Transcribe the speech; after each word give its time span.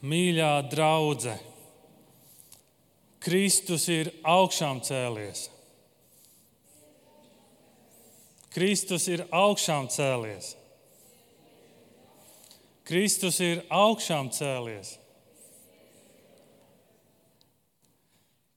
Mīļā 0.00 0.52
draudzene, 0.72 1.50
Kristus 3.20 3.84
ir 3.92 4.08
augšām 4.24 4.80
cēlies. 4.80 5.50
Kristus 8.50 9.04
ir 9.12 9.26
augšām 9.28 9.90
cēlies. 9.92 10.54
Kristus 12.88 13.36
ir 13.44 13.60
augšām 13.68 14.32
cēlies. 14.34 14.96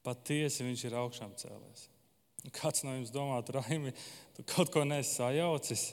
Patiesi 0.04 0.66
viņš 0.66 0.86
ir 0.88 0.96
augšām 1.00 1.36
cēlies. 1.38 1.86
Kāds 2.56 2.84
no 2.84 2.96
jums 2.96 3.12
domā, 3.14 3.38
Raimi, 3.56 3.94
tu 4.36 4.44
kaut 4.48 4.72
ko 4.74 4.84
nesi 4.88 5.20
sajaucis? 5.20 5.92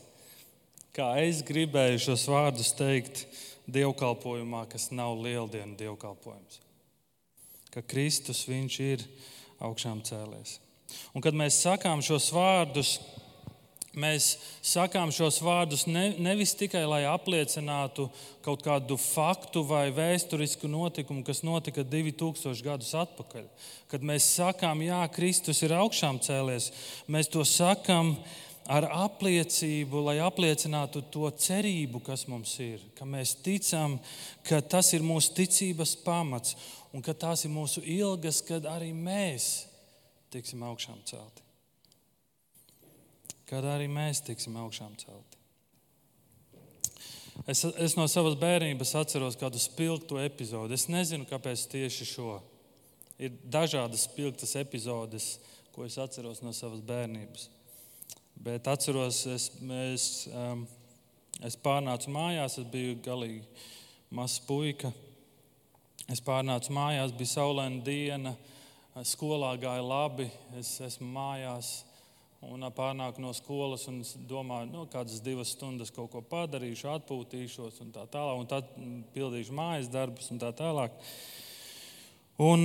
Kā 0.96 1.12
es 1.22 1.44
gribēju 1.46 2.00
šos 2.06 2.24
vārdus 2.30 2.72
teikt 2.78 3.26
dievkalpojumā, 3.72 4.66
kas 4.72 4.90
nav 4.94 5.16
lieldienu 5.22 5.78
dievkalpojums 5.80 6.60
ka 7.70 7.82
Kristus 7.86 8.44
viņš 8.50 8.76
ir 8.82 9.06
augšām 9.62 10.02
cēlies. 10.06 10.58
Un 11.14 11.22
kad 11.22 11.36
mēs 11.38 11.60
sakām 11.62 12.02
šos 12.02 12.30
vārdus, 12.34 12.96
mēs 13.94 14.32
sakām 14.66 15.12
šos 15.14 15.38
vārdus 15.42 15.86
ne, 15.86 16.08
nevis 16.18 16.56
tikai 16.58 16.82
lai 16.86 17.04
apliecinātu 17.10 18.08
kaut 18.42 18.64
kādu 18.66 18.98
faktu 18.98 19.62
vai 19.66 19.86
vēsturisku 19.94 20.70
notikumu, 20.70 21.22
kas 21.26 21.44
notika 21.46 21.86
2000 21.86 22.66
gadus 22.66 22.92
atpakaļ. 22.98 23.46
Kad 23.90 24.06
mēs 24.06 24.26
sakām, 24.34 24.82
Jā, 24.86 25.04
Kristus 25.14 25.62
ir 25.66 25.76
augšām 25.78 26.18
cēlies, 26.26 26.72
mēs 27.06 27.30
to 27.30 27.46
sakām 27.46 28.16
ar 28.70 28.86
apliecību, 29.06 30.04
lai 30.06 30.18
apliecinātu 30.22 31.02
to 31.10 31.26
cerību, 31.34 32.02
kas 32.06 32.26
mums 32.30 32.52
ir, 32.62 32.82
ka 32.94 33.06
mēs 33.08 33.34
ticam, 33.42 33.98
ka 34.46 34.60
tas 34.62 34.92
ir 34.94 35.02
mūsu 35.06 35.34
ticības 35.40 35.96
pamats 36.04 36.54
un 36.94 37.02
ka 37.02 37.14
tās 37.14 37.44
ir 37.46 37.54
mūsu 37.54 37.82
ilgas, 37.82 38.40
kad 38.46 38.68
arī 38.70 38.92
mēs 38.94 39.50
tiksim 40.30 40.62
augšām 40.66 41.02
celti. 41.10 41.46
Kad 43.50 43.66
arī 43.66 43.90
mēs 43.90 44.22
tiksim 44.22 44.54
augšām 44.62 44.94
celti. 45.02 45.38
Es, 47.48 47.64
es 47.64 47.96
no 47.96 48.04
savas 48.10 48.36
bērnības 48.38 48.92
atceros 49.00 49.38
kādu 49.40 49.58
spilgtu 49.58 50.20
epizodi. 50.22 50.76
Es 50.76 50.90
nezinu, 50.92 51.26
kāpēc 51.26 51.64
tieši 51.72 52.06
šo. 52.06 52.34
Ir 53.20 53.34
dažādas 53.50 54.06
spilgtas 54.06 54.54
epizodes, 54.60 55.38
ko 55.74 55.86
es 55.88 55.96
atceros 56.00 56.44
no 56.44 56.52
savas 56.56 56.84
bērnības. 56.84 57.48
Bet 58.40 58.64
atceros, 58.72 59.26
es, 59.26 59.50
es, 59.92 60.04
um, 60.32 60.62
es 61.44 61.58
pārnācu 61.60 62.08
mājās, 62.14 62.54
es 62.56 62.70
biju 62.72 62.94
galīgi 63.04 63.42
mazs 64.16 64.38
puika. 64.46 64.88
Es 66.08 66.22
pārnācu 66.24 66.72
mājās, 66.72 67.12
bija 67.18 67.34
saulaina 67.34 67.84
diena, 67.84 68.32
skolā 69.04 69.52
gāja 69.60 69.84
labi, 69.84 70.30
es 70.56 70.72
esmu 70.88 71.10
mājās. 71.18 71.74
Un 72.48 72.64
pārnāku 72.72 73.20
no 73.20 73.34
skolas 73.36 73.84
un 73.92 74.00
domāju, 74.24 74.70
nu, 74.72 74.88
kādas 74.88 75.20
divas 75.20 75.52
stundas 75.52 75.92
kaut 75.92 76.08
ko 76.14 76.24
padarīšu, 76.24 76.88
atpūtīšos 76.96 77.82
un 77.84 77.92
tā 77.92 78.08
tālāk, 78.08 78.40
un 78.40 78.48
tad 78.48 78.74
pildīšu 79.12 79.52
mājas 79.52 79.92
darbus 79.92 80.32
un 80.32 80.40
tā 80.40 80.54
tālāk. 80.56 80.96
Un, 82.40 82.64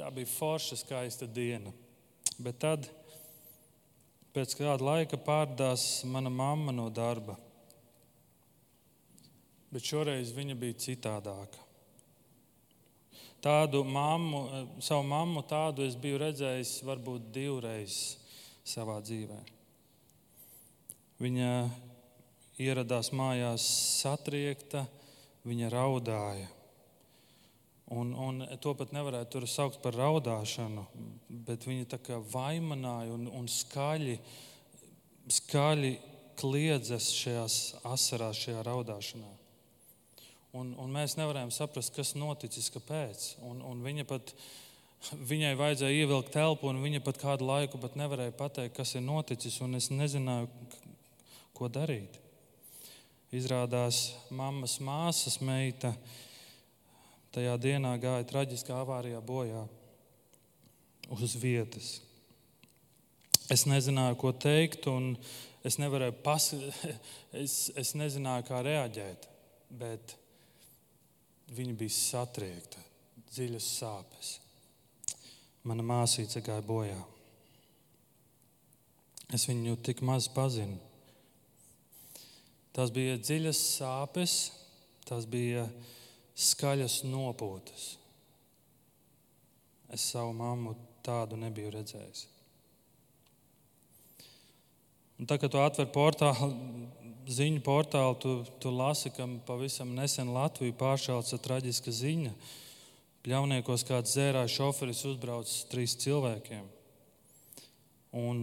tā 0.00 0.08
bija 0.08 0.36
forša, 0.38 0.80
skaista 0.80 1.28
diena. 1.28 1.76
Bet 2.40 2.64
tad, 2.64 2.88
pēc 4.36 4.54
kāda 4.60 4.84
laika, 4.84 5.16
pārdās 5.16 6.04
mana 6.04 6.30
mamma 6.30 6.76
no 6.76 6.90
darba 6.92 7.40
bet 9.76 9.84
šoreiz 9.84 10.30
viņa 10.32 10.54
bija 10.56 10.78
citādāka. 10.80 11.60
Tādu 13.44 13.82
mammu, 13.84 14.40
savu 14.80 15.04
mammu 15.06 15.42
tādu 15.46 15.84
es 15.84 15.98
biju 16.00 16.22
redzējis 16.22 16.78
varbūt 16.86 17.28
divreiz 17.34 18.16
savā 18.66 18.96
dzīvē. 19.04 19.36
Viņa 21.20 21.50
ieradās 22.64 23.12
mājās 23.12 23.66
satriekta, 24.00 24.86
viņa 25.44 25.70
raudāja. 25.76 26.48
Un, 27.86 28.10
un 28.18 28.42
to 28.58 28.72
pat 28.74 28.90
nevarētu 28.90 29.46
saukt 29.46 29.78
par 29.82 29.94
raudāšanu, 29.94 30.82
bet 31.46 31.68
viņa 31.68 31.86
tā 31.92 32.00
kā 32.02 32.18
vaimanāja 32.18 33.14
un, 33.14 33.28
un 33.30 33.46
skaļi, 33.46 34.16
skaļi 35.30 35.92
kliedzas 36.36 37.12
šajās 37.14 37.58
asarās, 37.86 38.42
šajā 38.42 38.64
raudāšanā. 38.66 39.30
Un, 40.56 40.72
un 40.80 40.92
mēs 40.92 41.14
nevarējām 41.18 41.52
saprast, 41.54 41.94
kas 41.94 42.14
noticis, 42.18 42.72
kāpēc. 42.74 43.28
Un, 43.46 43.62
un 43.62 43.86
viņa 43.86 44.06
pat, 44.08 44.34
viņai 45.30 45.54
vajadzēja 45.58 46.02
ievilkt 46.02 46.34
telpu, 46.34 46.70
un 46.72 46.82
viņa 46.82 47.04
pat 47.06 47.20
kādu 47.22 47.46
laiku 47.46 47.78
pat 47.82 47.94
nevarēja 48.00 48.34
pateikt, 48.34 48.76
kas 48.78 48.96
ir 48.96 49.04
noticis. 49.06 49.60
Es 49.78 49.90
nezināju, 49.92 50.50
ko 51.56 51.70
darīt. 51.72 52.18
Izrādās, 53.36 54.14
mammas 54.30 54.78
māsas 54.80 55.38
meita 55.44 55.92
tajā 57.36 57.54
dienā 57.60 57.94
gāja 58.02 58.26
traģiskā 58.32 58.80
avārijā 58.80 59.20
bojā 59.20 59.62
uz 61.14 61.38
vietas. 61.38 61.96
Es 63.52 63.68
nezināju, 63.68 64.16
ko 64.18 64.32
teikt, 64.34 64.88
un 64.90 65.12
es 65.66 65.78
nevarēju 65.78 66.18
pasakāt, 66.24 67.10
es, 67.44 67.66
es 67.78 67.94
nezināju, 67.98 68.48
kā 68.48 68.64
reaģēt. 68.66 69.28
Bet 69.76 70.16
Viņa 71.54 71.76
bija 71.78 71.94
satriekta, 71.94 72.80
dziļas 73.30 73.66
sāpes. 73.78 74.32
Mana 75.66 75.84
māsīca 75.86 76.42
gāja 76.42 76.64
bojā. 76.66 76.98
Es 79.34 79.46
viņu 79.46 79.76
tik 79.86 80.02
maz 80.06 80.26
pazinu. 80.30 80.78
Tās 82.74 82.90
bija 82.94 83.16
dziļas 83.18 83.60
sāpes, 83.78 84.34
tās 85.06 85.26
bija 85.30 85.64
skaļas 86.36 87.00
nopūtas. 87.08 87.96
Es 89.92 90.04
savu 90.12 90.34
mammu 90.36 90.74
tādu 91.06 91.38
nebiju 91.40 91.72
redzējis. 91.78 92.26
Un 95.16 95.28
tā, 95.28 95.38
kad 95.40 95.48
tu 95.52 95.60
atver 95.62 95.88
portālu, 95.88 96.50
ziņu 97.32 97.62
portālu 97.64 98.18
tu, 98.20 98.32
tu 98.60 98.72
lasi, 98.74 99.10
ka 99.16 99.24
pavisam 99.48 99.94
nesen 99.96 100.34
Latviju 100.34 100.76
pāršāca 100.76 101.40
traģiska 101.40 101.94
ziņa. 101.94 102.34
Pļauniekos 103.24 103.82
kāds 103.88 104.12
zērāja 104.14 104.52
šoferis 104.52 105.02
uzbraucis 105.08 105.64
trīs 105.70 105.96
cilvēkiem. 106.04 106.66
Un 108.16 108.42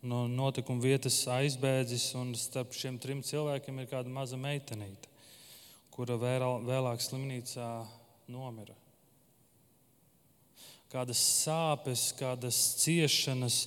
no 0.00 0.22
notikuma 0.30 0.80
vietas 0.80 1.18
aizbēdzis, 1.28 2.06
un 2.16 2.32
starp 2.38 2.72
šiem 2.76 2.96
trim 3.02 3.20
cilvēkiem 3.26 3.82
ir 3.82 3.90
kāda 3.90 4.12
maza 4.12 4.38
meitenīte, 4.40 5.09
kura 5.94 6.18
vēl, 6.20 6.46
vēlāk 6.66 7.02
slimnīcā 7.04 7.70
nomira. 8.30 8.76
Kādas 10.90 11.22
sāpes, 11.44 12.10
kādas 12.18 12.58
ciešanas, 12.82 13.64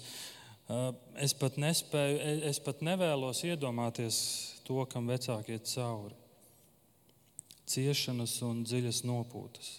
Es 1.19 1.33
pat 1.35 1.57
nespēju, 1.59 2.19
es 2.47 2.59
pat 2.63 2.79
nevēlos 2.85 3.43
iedomāties 3.43 4.17
to, 4.63 4.79
kam 4.87 5.09
vecāki 5.11 5.57
iet 5.57 5.67
cauri. 5.67 6.15
Ciešanas 7.67 8.37
un 8.47 8.63
dziļas 8.63 9.03
nopūtas. 9.07 9.73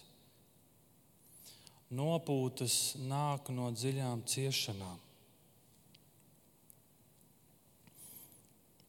Nopūtas 1.95 2.77
nāk 3.09 3.49
no 3.53 3.71
dziļām 3.73 4.23
ciešanām. 4.29 5.01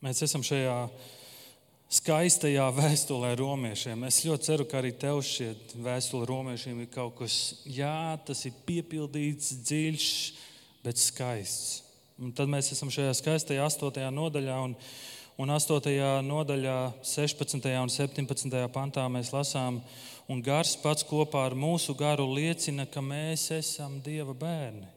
Mēs 0.05 0.21
esam 0.27 0.45
šajā 0.45 0.77
skaistajā 1.93 2.67
vēstulē 2.75 3.33
romiešiem. 3.39 4.07
Es 4.09 4.25
ļoti 4.27 4.49
ceru, 4.49 4.67
ka 4.67 4.81
arī 4.81 4.93
tev 4.99 5.21
šie 5.25 5.53
vēstule 5.85 6.27
romiešiem 6.29 6.83
ir 6.83 6.91
kaut 6.93 7.15
kas, 7.21 7.63
jā, 7.63 8.17
tas 8.27 8.43
ir 8.49 8.57
piepildīts, 8.67 9.55
dziļš, 9.69 10.09
bet 10.87 11.03
skaists. 11.03 11.83
Un 12.17 12.33
tad 12.33 12.49
mēs 12.49 12.73
esam 12.73 12.91
šajā 12.93 13.13
skaistajā 13.19 13.65
8. 13.69 14.01
nodaļā. 14.17 14.57
Un, 14.65 14.75
un 15.37 15.53
8. 15.53 15.93
nodaļā, 16.25 16.77
16. 17.05 17.71
un 17.77 17.93
17. 17.93 18.61
pantā 18.73 19.05
mēs 19.13 19.35
lasām, 19.35 19.83
un 20.33 20.43
gars 20.43 20.75
pats 20.81 21.07
kopā 21.07 21.45
ar 21.51 21.55
mūsu 21.55 21.95
garu 21.99 22.27
liecina, 22.33 22.89
ka 22.89 23.05
mēs 23.05 23.51
esam 23.55 24.01
Dieva 24.03 24.35
bērni. 24.35 24.89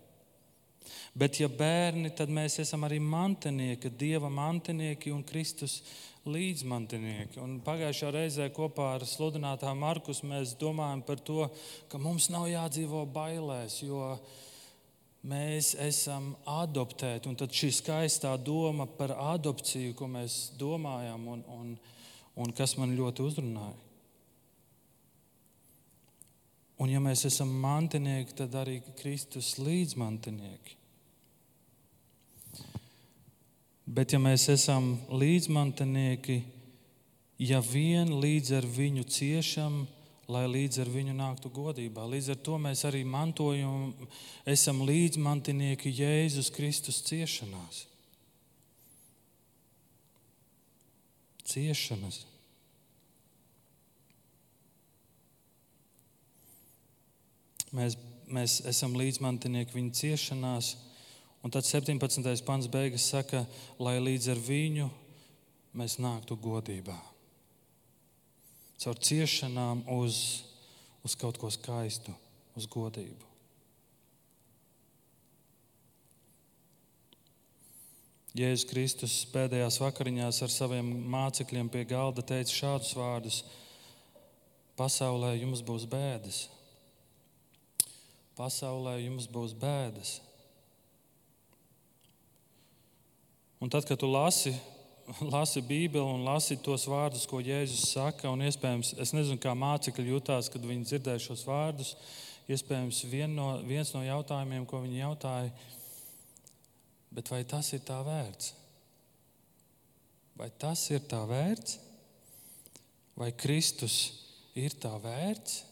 Bet, 1.20 1.42
ja 1.42 1.50
bērni, 1.52 2.14
tad 2.16 2.32
mēs 2.32 2.62
esam 2.64 2.86
arī 2.88 3.02
mantinieki, 3.04 3.92
Dieva 4.00 4.30
mantinieki 4.32 5.12
un 5.12 5.26
Kristus 5.28 5.82
līdzmantinieki. 6.30 7.40
Un 7.44 7.58
pagājušā 7.66 8.12
reizē 8.16 8.48
kopā 8.56 8.94
ar 8.98 9.06
sludinātāju 9.08 9.80
Markus 9.80 10.22
mēs 10.28 10.56
domājam 10.60 11.04
par 11.06 11.20
to, 11.26 11.48
ka 11.92 12.02
mums 12.02 12.30
nav 12.34 12.48
jādzīvo 12.52 13.04
bailēs, 13.14 13.82
jo 13.84 14.14
mēs 15.28 15.74
esam 15.84 16.32
adoptēti. 16.48 17.30
Un 17.30 17.38
tad 17.40 17.54
šī 17.56 17.72
skaistā 17.82 18.34
doma 18.38 18.88
par 18.88 19.16
adopciju, 19.36 19.98
ko 20.00 20.08
mēs 20.12 20.40
domājam, 20.60 21.28
un, 21.36 21.46
un, 21.60 21.78
un 22.40 22.56
kas 22.56 22.78
man 22.80 22.96
ļoti 22.98 23.28
uzrunāja. 23.28 23.78
Un, 26.80 26.88
ja 26.88 27.02
mēs 27.04 27.26
esam 27.28 27.52
mantinieki, 27.60 28.38
tad 28.40 28.54
arī 28.56 28.80
Kristus 29.02 29.58
līdzmantinieki. 29.60 30.79
Bet, 33.90 34.14
ja 34.14 34.20
mēs 34.22 34.44
esam 34.54 34.92
līdzmantinieki, 35.10 36.44
ja 37.42 37.58
vien 37.66 38.12
līdz 38.22 38.52
ar 38.60 38.68
viņu 38.70 39.06
ciešam, 39.10 39.80
lai 40.30 40.44
līdz 40.46 40.84
ar 40.84 40.92
viņu 40.94 41.16
nāktu 41.18 41.50
godībā. 41.50 42.04
Līdz 42.06 42.36
ar 42.36 42.42
to 42.46 42.60
mēs 42.62 42.84
arī 42.86 43.02
mantojam, 43.02 43.96
esam 44.46 44.84
līdzmantinieki 44.86 45.90
Jēzus 45.98 46.52
Kristus 46.54 47.02
ciešanās. 47.08 47.88
Ciešanas. 51.50 52.20
Mēs, 57.74 57.98
mēs 58.30 58.60
esam 58.70 58.94
līdzmantinieki 59.02 59.74
viņa 59.80 59.98
ciešanās, 60.04 60.76
un 61.44 61.54
tad 61.54 61.66
17. 61.66 62.44
pants 62.46 62.68
beigas 62.68 63.08
saka, 63.12 63.46
lai 63.80 63.98
līdz 64.02 64.34
ar 64.34 64.44
viņu 64.44 64.90
mēs 65.78 66.00
nāktu 66.02 66.38
godībā. 66.40 66.98
Caur 68.80 69.00
ciešanām 69.00 69.84
uz, 69.92 70.44
uz 71.04 71.16
kaut 71.20 71.40
ko 71.40 71.50
skaistu, 71.52 72.14
uz 72.56 72.68
godību. 72.72 73.30
Jēzus 78.38 78.68
Kristus 78.70 79.14
pēdējās 79.34 79.80
vakariņās 79.82 80.44
ar 80.46 80.52
saviem 80.54 80.90
mācekļiem 81.12 81.70
pie 81.74 81.82
galda 81.90 82.24
teica 82.24 82.54
šādus 82.54 82.94
vārdus: 82.96 83.42
Pasaulē 84.80 85.34
jums 85.42 85.64
būs 85.66 85.88
bēdas, 85.90 86.44
pasaulē 88.38 89.00
jums 89.02 89.28
būs 89.28 89.58
bēdas. 89.60 90.20
Un 93.60 93.68
tad, 93.68 93.84
kad 93.84 94.00
tu 94.00 94.08
lasi, 94.08 94.54
lasi 95.20 95.62
Bībeli 95.62 96.00
un 96.00 96.24
lasi 96.24 96.56
tos 96.64 96.86
vārdus, 96.88 97.26
ko 97.28 97.42
Jēzus 97.44 97.90
saka, 97.92 98.30
un 98.32 98.46
iespējams, 98.48 98.94
es 99.04 99.12
nezinu, 99.12 99.40
kā 99.44 99.52
mācekļi 99.52 100.14
jutās, 100.14 100.48
kad 100.52 100.64
viņi 100.64 100.88
dzirdēja 100.88 101.26
šos 101.26 101.44
vārdus, 101.48 101.92
iespējams, 102.48 103.02
vien 103.12 103.36
no, 103.36 103.50
viens 103.68 103.92
no 103.92 104.06
jautājumiem, 104.06 104.64
ko 104.70 104.80
viņi 104.86 105.04
jautāja, 105.04 105.52
bet 107.12 107.34
vai 107.34 107.44
tas 107.44 107.74
ir 107.76 107.84
tā 107.84 108.00
vērts? 108.08 108.54
Vai 110.40 110.48
tas 110.56 110.86
ir 110.96 111.04
tā 111.12 111.20
vērts? 111.28 111.82
Vai 113.20 113.34
Kristus 113.36 113.98
ir 114.56 114.72
tā 114.80 114.94
vērts? 115.04 115.66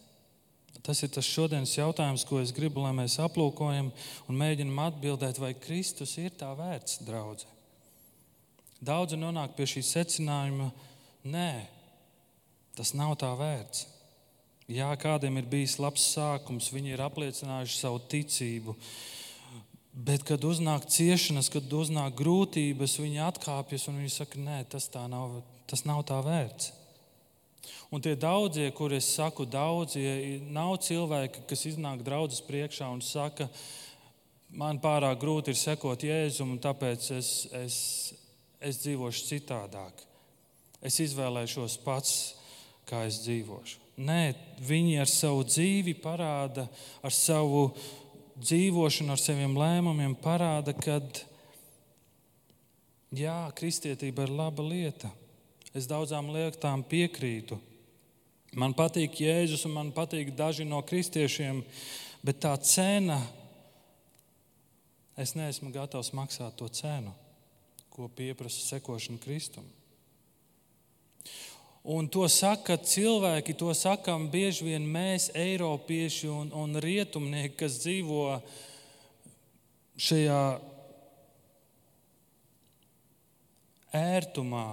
Tas 0.84 1.00
ir 1.04 1.10
tas 1.12 1.24
šodienas 1.24 1.72
jautājums, 1.72 2.24
ko 2.28 2.42
es 2.44 2.52
gribu, 2.52 2.84
lai 2.84 2.92
mēs 2.96 3.16
aplūkojam 3.24 3.88
un 4.28 4.42
mēģinam 4.44 4.84
atbildēt, 4.90 5.40
vai 5.40 5.56
Kristus 5.56 6.18
ir 6.20 6.36
tā 6.36 6.52
vērts, 6.56 7.00
draudzene. 7.08 7.57
Daudzi 8.78 9.18
nonāk 9.18 9.56
pie 9.56 9.66
šī 9.66 9.82
secinājuma, 9.82 10.68
nē, 11.26 11.50
tas 12.78 12.94
nav 12.94 13.16
tā 13.18 13.32
vērts. 13.34 13.86
Jā, 14.70 14.90
kādiem 15.00 15.40
ir 15.40 15.48
bijis 15.48 15.78
labs 15.80 16.04
sākums, 16.12 16.68
viņi 16.70 16.92
ir 16.92 17.02
apliecinājuši 17.02 17.78
savu 17.78 18.02
ticību, 18.12 18.74
bet, 19.96 20.22
kad 20.28 20.44
uznāk 20.44 20.84
ciešanas, 20.92 21.48
kad 21.50 21.72
uznāk 21.72 22.18
grūtības, 22.20 22.98
viņi 23.00 23.22
atkāpjas 23.24 23.88
un 23.88 24.02
viņi 24.02 24.12
saka, 24.12 24.42
nē, 24.44 24.60
tas, 24.70 24.90
nav, 25.08 25.40
tas 25.66 25.86
nav 25.88 26.04
tā 26.06 26.20
vērts. 26.22 26.74
Un 27.88 28.04
tie 28.04 28.12
daudzie, 28.20 28.68
kuriem 28.76 29.00
es 29.00 29.08
saku, 29.16 29.46
daudzie, 29.48 30.38
nav 30.52 30.76
cilvēki, 30.84 31.46
kas 31.48 31.64
iznāk 31.70 32.04
draudzes 32.04 32.44
priekšā 32.44 32.92
un 32.92 33.00
saka, 33.00 33.48
man 34.52 34.78
pārāk 34.84 35.16
grūti 35.22 35.54
ir 35.54 35.58
sekot 35.58 36.04
Jēzum, 36.04 36.52
un 36.54 36.60
tāpēc 36.60 37.08
es, 37.16 37.30
es, 37.56 37.78
es 38.60 38.80
dzīvošu 38.82 39.26
citādāk. 39.28 40.04
Es 40.84 40.98
izvēlēšos 41.02 41.78
pats, 41.84 42.14
kā 42.88 43.04
es 43.08 43.20
dzīvošu. 43.24 43.84
Nē, 43.98 44.34
viņi 44.62 45.00
ar 45.02 45.10
savu 45.10 45.42
dzīvi 45.46 45.96
parāda, 45.98 46.68
ar 47.02 47.14
savu 47.14 47.72
dzīvošanu, 48.38 49.10
ar 49.10 49.18
saviem 49.20 49.56
lēmumiem 49.58 50.14
parāda, 50.22 50.74
ka 50.78 51.00
jā, 53.10 53.40
kristietība 53.58 54.26
ir 54.26 54.34
laba 54.38 54.62
lieta. 54.62 55.10
Es 55.74 55.88
daudzām 55.90 56.30
lietām 56.32 56.84
piekrītu. 56.86 57.58
Man 58.56 58.72
patīk 58.72 59.18
Jēzus 59.20 59.66
un 59.68 59.74
man 59.74 59.90
patīk 59.92 60.30
daži 60.36 60.64
no 60.64 60.80
kristiešiem, 60.86 61.60
bet 62.24 62.38
tā 62.40 62.54
cena, 62.64 63.18
es 65.18 65.34
neesmu 65.36 65.74
gatavs 65.74 66.14
maksāt 66.16 66.56
to 66.56 66.70
cenu, 66.72 67.12
ko 67.98 68.06
pieprasa 68.14 68.62
sekošana 68.62 69.18
Kristum. 69.18 69.66
Un 71.82 72.06
to 72.06 72.28
saka 72.30 72.76
cilvēki, 72.78 73.56
to 73.58 73.72
sakām 73.74 74.28
bieži 74.30 74.68
vien 74.68 74.84
mēs, 74.86 75.32
Eiropieši 75.34 76.30
un, 76.30 76.52
un 76.54 76.78
rietumnieki, 76.78 77.56
kas 77.58 77.80
dzīvo 77.82 78.36
šajā 79.98 80.42
ērtumā, 83.98 84.68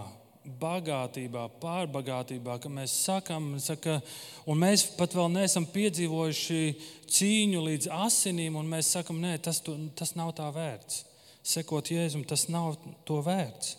bagātībā, 0.61 1.47
pārbagātībā, 1.63 2.59
ka 2.61 2.69
mēs 2.69 2.93
sakām, 3.07 3.55
saka, 3.63 3.97
un 4.45 4.61
mēs 4.61 4.85
pat 4.99 5.17
vēl 5.17 5.31
neesam 5.33 5.65
piedzīvojuši 5.65 6.61
cīņu 7.09 7.65
līdz 7.71 7.89
asinīm, 8.05 8.61
un 8.61 8.69
mēs 8.69 8.93
sakām, 8.99 9.17
nē, 9.23 9.39
tas, 9.41 9.63
tas 9.97 10.13
nav 10.19 10.35
tā 10.37 10.51
vērts. 10.53 11.14
Sekot 11.45 11.91
Jēzum, 11.93 12.25
tas 12.25 12.47
nav 12.49 12.73
to 13.05 13.19
vērts. 13.25 13.75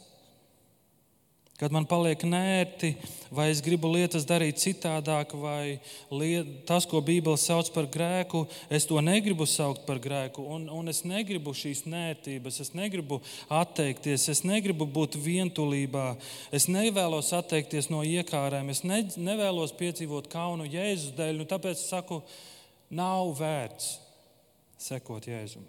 Kad 1.57 1.73
man 1.73 1.87
paliek 1.89 2.21
nērti, 2.29 2.91
vai 3.33 3.47
es 3.49 3.63
gribu 3.65 3.89
lietas 3.89 4.27
darīt 4.29 4.59
citādāk, 4.61 5.31
vai 5.41 5.79
liet, 6.13 6.51
tas, 6.69 6.85
ko 6.85 7.01
Bībele 7.01 7.41
sauc 7.41 7.71
par 7.73 7.87
grēku, 7.89 8.43
es 8.69 8.85
to 8.85 9.01
negribu 9.01 9.47
saukt 9.49 9.87
par 9.89 9.97
grēku. 10.05 10.45
Un, 10.53 10.67
un 10.69 10.93
es 10.93 11.01
negribu 11.09 11.55
šīs 11.57 11.87
nērtības, 11.89 12.59
es 12.61 12.75
negribu 12.77 13.23
atteikties, 13.49 14.29
es 14.35 14.45
negribu 14.45 14.85
būt 14.99 15.17
vientulībā, 15.17 16.11
es 16.53 16.69
nevēlos 16.69 17.33
atteikties 17.39 17.89
no 17.89 18.03
iekārēm, 18.05 18.69
es 18.75 18.85
ne, 18.85 19.01
nevēlos 19.17 19.73
piedzīvot 19.81 20.29
kaunu 20.29 20.69
Jēzus 20.69 21.17
dēļ. 21.17 21.41
Nu, 21.41 21.49
tāpēc 21.49 21.81
es 21.81 21.89
saku, 21.89 22.21
nav 22.93 23.33
vērts 23.41 23.95
sekot 24.91 25.25
Jēzum. 25.33 25.65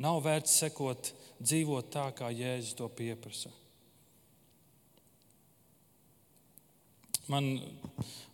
Nav 0.00 0.22
vērts 0.24 0.54
sekot, 0.62 1.12
dzīvot 1.40 1.90
tā, 1.92 2.06
kā 2.16 2.30
Jēzus 2.32 2.76
to 2.78 2.88
pieprasa. 2.96 3.52
Man 7.30 7.52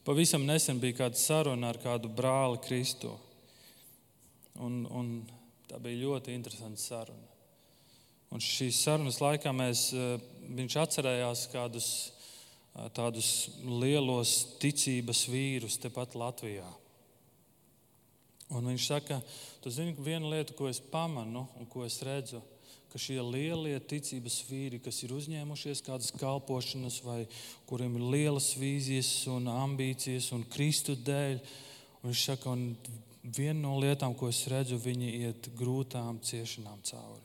pavisam 0.07 0.47
nesen 0.47 0.79
bija 0.81 1.03
kāda 1.03 1.19
saruna 1.21 1.73
ar 1.73 1.81
kādu 1.83 2.09
brāli 2.09 2.63
Kristu. 2.65 3.11
Un, 4.63 4.85
un 4.89 5.11
tā 5.69 5.81
bija 5.83 6.07
ļoti 6.07 6.33
interesanta 6.33 6.81
saruna. 6.81 7.35
Un 8.33 8.43
šīs 8.43 8.79
sarunas 8.87 9.21
laikā 9.21 9.53
mēs, 9.55 9.91
eh, 9.93 10.17
viņš 10.57 10.79
atcerējās 10.83 11.45
kādus 11.53 11.91
eh, 12.07 12.89
tādus 12.97 13.51
lielos 13.65 14.33
ticības 14.63 15.27
vīrus 15.33 15.79
tepat 15.83 16.17
Latvijā. 16.19 16.67
Un 18.55 18.69
viņš 18.71 18.85
saka, 18.87 19.19
tu 19.63 19.73
zini, 19.75 19.97
viena 19.99 20.29
lieta, 20.31 20.55
ko 20.55 20.69
es 20.71 20.79
pamanu 20.79 21.49
un 21.59 21.67
ko 21.67 21.83
es 21.87 21.99
redzu, 22.07 22.43
ka 22.93 23.01
šie 23.03 23.19
lielie 23.21 23.77
ticības 23.83 24.39
vīri, 24.47 24.79
kas 24.81 25.03
ir 25.03 25.15
uzņēmušies 25.17 25.83
kādas 25.85 26.13
kalpošanas, 26.17 27.01
vai 27.05 27.25
kuriem 27.69 27.99
ir 27.99 28.07
lielas 28.15 28.53
vīzijas 28.57 29.11
un 29.35 29.51
ambīcijas 29.51 30.31
un 30.37 30.47
Kristu 30.53 30.95
dēļ, 30.97 31.41
un 32.01 32.13
viņš 32.13 32.23
saka, 32.31 32.55
un 32.55 32.71
viena 33.27 33.59
no 33.67 33.75
lietām, 33.83 34.15
ko 34.15 34.31
es 34.31 34.45
redzu, 34.49 34.79
viņi 34.79 35.11
iet 35.27 35.51
grūtām 35.59 36.23
ciešanām 36.25 36.79
cauri. 36.87 37.25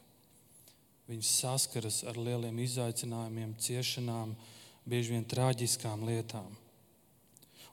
Viņi 1.11 1.27
saskaras 1.27 2.01
ar 2.07 2.17
lieliem 2.17 2.57
izaicinājumiem, 2.63 3.53
ciešanām, 3.61 4.33
bieži 4.87 5.13
vien 5.13 5.27
traģiskām 5.27 6.05
lietām. 6.07 6.49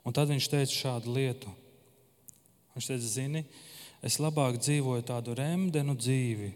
Un 0.04 0.14
tad 0.14 0.30
viņš 0.30 0.48
teica 0.52 0.74
šādu 0.74 1.14
lietu. 1.16 1.50
Viņš 2.78 2.86
teica, 2.92 3.08
zini, 3.10 3.40
es 4.06 4.20
labāk 4.22 4.60
dzīvoju 4.62 5.02
tādu 5.08 5.32
remdenu 5.34 5.96
dzīvi, 5.98 6.52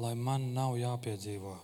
lai 0.00 0.14
man 0.16 0.54
nav 0.56 0.78
jāpiedzīvo 0.80 1.58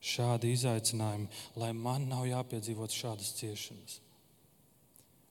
šādi 0.00 0.50
izaicinājumi, 0.56 1.28
lai 1.60 1.70
man 1.76 2.04
nav 2.10 2.26
jāpiedzīvo 2.28 2.88
šādas 2.92 3.32
ciešanas. 3.38 3.98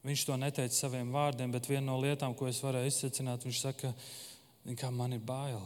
Viņš 0.05 0.23
to 0.25 0.37
neteica 0.39 0.73
saviem 0.73 1.11
vārdiem, 1.13 1.51
bet 1.53 1.67
viena 1.69 1.89
no 1.89 1.97
lietām, 1.99 2.33
ko 2.37 2.47
es 2.47 2.61
varēju 2.63 2.89
izsecināt, 2.89 3.45
viņš 3.45 3.61
saka, 3.61 3.91
ka 4.79 4.91
man 4.95 5.13
ir 5.17 5.21
bail. 5.25 5.61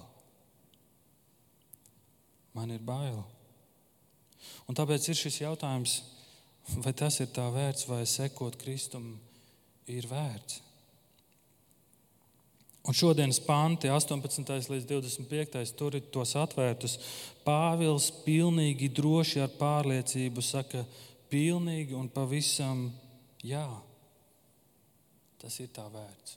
Man 2.57 2.73
ir 2.73 2.81
bail. 2.83 3.21
Un 4.67 4.75
tāpēc 4.75 5.07
ir 5.07 5.19
šis 5.19 5.39
jautājums, 5.43 5.95
vai 6.83 6.95
tas 6.97 7.19
ir 7.23 7.31
tā 7.35 7.45
vērts, 7.53 7.87
vai 7.87 8.03
sekot 8.09 8.57
Kristum 8.59 9.13
ir 9.91 10.07
vērts. 10.09 10.62
Un 12.83 12.93
šodienas 12.93 13.39
panti, 13.39 13.87
18. 13.87 14.43
līdz 14.67 14.87
25. 14.89 15.71
tur 15.79 15.95
ir 15.95 16.03
tos 16.11 16.33
atvērtus. 16.35 16.97
Pāvils 17.45 18.09
pilnīgi 18.25 18.89
droši 18.91 19.39
ar 19.45 19.53
pārliecību 19.55 20.43
saka, 20.43 20.83
pilnīgi 21.31 21.95
un 21.95 22.09
pavisam 22.11 22.89
jā. 23.39 23.63
Tas 25.39 25.55
ir 25.63 25.71
tā 25.71 25.87
vērts. 25.93 26.35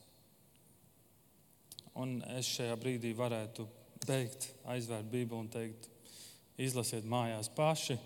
Un 1.99 2.21
es 2.37 2.47
šajā 2.55 2.79
brīdī 2.79 3.11
varētu 3.17 3.67
teikt, 4.07 4.51
aizvērt 4.71 5.11
Bībeli 5.11 5.41
un 5.41 5.51
teikt, 5.51 5.89
izlasiet 6.63 7.09
mājās 7.09 7.51
paši. 7.57 7.99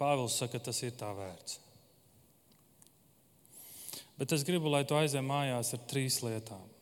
Pāvils 0.00 0.40
saka, 0.40 0.62
tas 0.64 0.80
ir 0.80 0.96
tā 0.96 1.12
vērts. 1.12 1.60
Bet 4.16 4.32
es 4.32 4.46
gribu, 4.46 4.70
lai 4.72 4.86
tu 4.88 4.96
aizej 4.96 5.20
mājās 5.26 5.74
ar 5.76 5.84
trīs 5.90 6.22
lietām. 6.24 6.73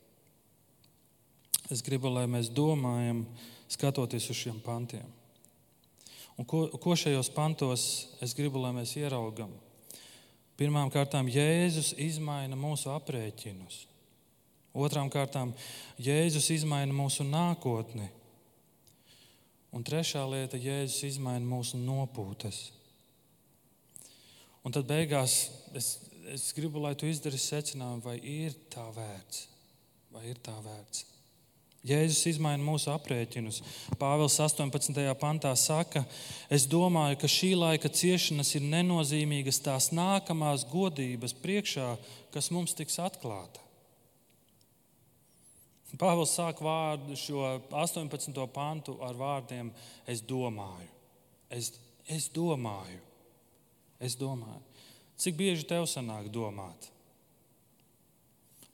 Es 1.72 1.80
gribu, 1.80 2.10
lai 2.12 2.26
mēs 2.28 2.50
domājam, 2.52 3.22
skatoties 3.72 4.28
uz 4.28 4.36
šiem 4.36 4.58
pantiem. 4.60 5.06
Un 6.36 6.48
ko, 6.48 6.66
ko 6.80 6.96
šajos 6.96 7.30
pantos 7.32 7.84
es 8.24 8.34
gribu, 8.36 8.60
lai 8.60 8.74
mēs 8.76 8.92
ieraugam? 9.00 9.52
Pirmkārt, 10.60 11.16
Jēzus 11.32 11.94
izmaina 12.00 12.56
mūsu 12.58 12.92
aprēķinus. 12.92 13.86
Otrām 14.72 15.08
kārtām, 15.12 15.52
Jēzus 16.00 16.50
izmaina 16.54 16.92
mūsu 16.96 17.24
nākotni. 17.28 18.08
Un 19.72 19.84
trešā 19.84 20.24
lieta, 20.28 20.60
Jēzus 20.60 21.08
izmaina 21.08 21.44
mūsu 21.44 21.80
nopūtas. 21.80 22.66
Un 24.62 24.72
tad 24.76 24.86
beigās 24.88 25.38
es, 25.76 25.94
es 26.32 26.50
gribu, 26.56 26.84
lai 26.84 26.94
tu 26.96 27.08
izdarīsi 27.08 27.56
secinājumu, 27.56 28.04
vai 28.04 28.18
ir 28.20 28.56
tā 28.72 28.84
vērts. 28.92 29.48
Vai 30.12 30.28
ir 30.30 30.40
tā 30.44 30.54
vērts. 30.60 31.11
Jēzus 31.82 32.28
izmaina 32.30 32.62
mūsu 32.62 32.92
aprēķinus. 32.92 33.56
Pāvils 33.98 34.36
18. 34.38 35.02
pantā 35.18 35.50
saka, 35.58 36.04
es 36.46 36.62
domāju, 36.70 37.16
ka 37.18 37.30
šī 37.30 37.48
laika 37.58 37.90
ciešanas 37.90 38.52
ir 38.54 38.68
nenozīmīgas 38.70 39.58
tās 39.64 39.88
nākamās 39.90 40.62
godības 40.70 41.34
priekšā, 41.42 41.88
kas 42.30 42.52
mums 42.54 42.76
tiks 42.78 43.00
atklāta. 43.02 43.58
Pāvils 45.98 46.36
sāk 46.38 46.62
vārdu 46.62 47.16
šo 47.18 47.42
18. 47.74 48.38
pantu 48.54 48.94
ar 49.02 49.18
vārdiem: 49.18 49.72
Es 50.06 50.22
domāju, 50.22 50.86
es, 51.50 51.72
es 52.06 52.28
domāju, 52.32 53.00
es 53.98 54.14
domāju. 54.16 54.62
Cik 55.18 55.34
bieži 55.36 55.66
tev 55.66 55.90
sanāk 55.90 56.30
domāt? 56.32 56.88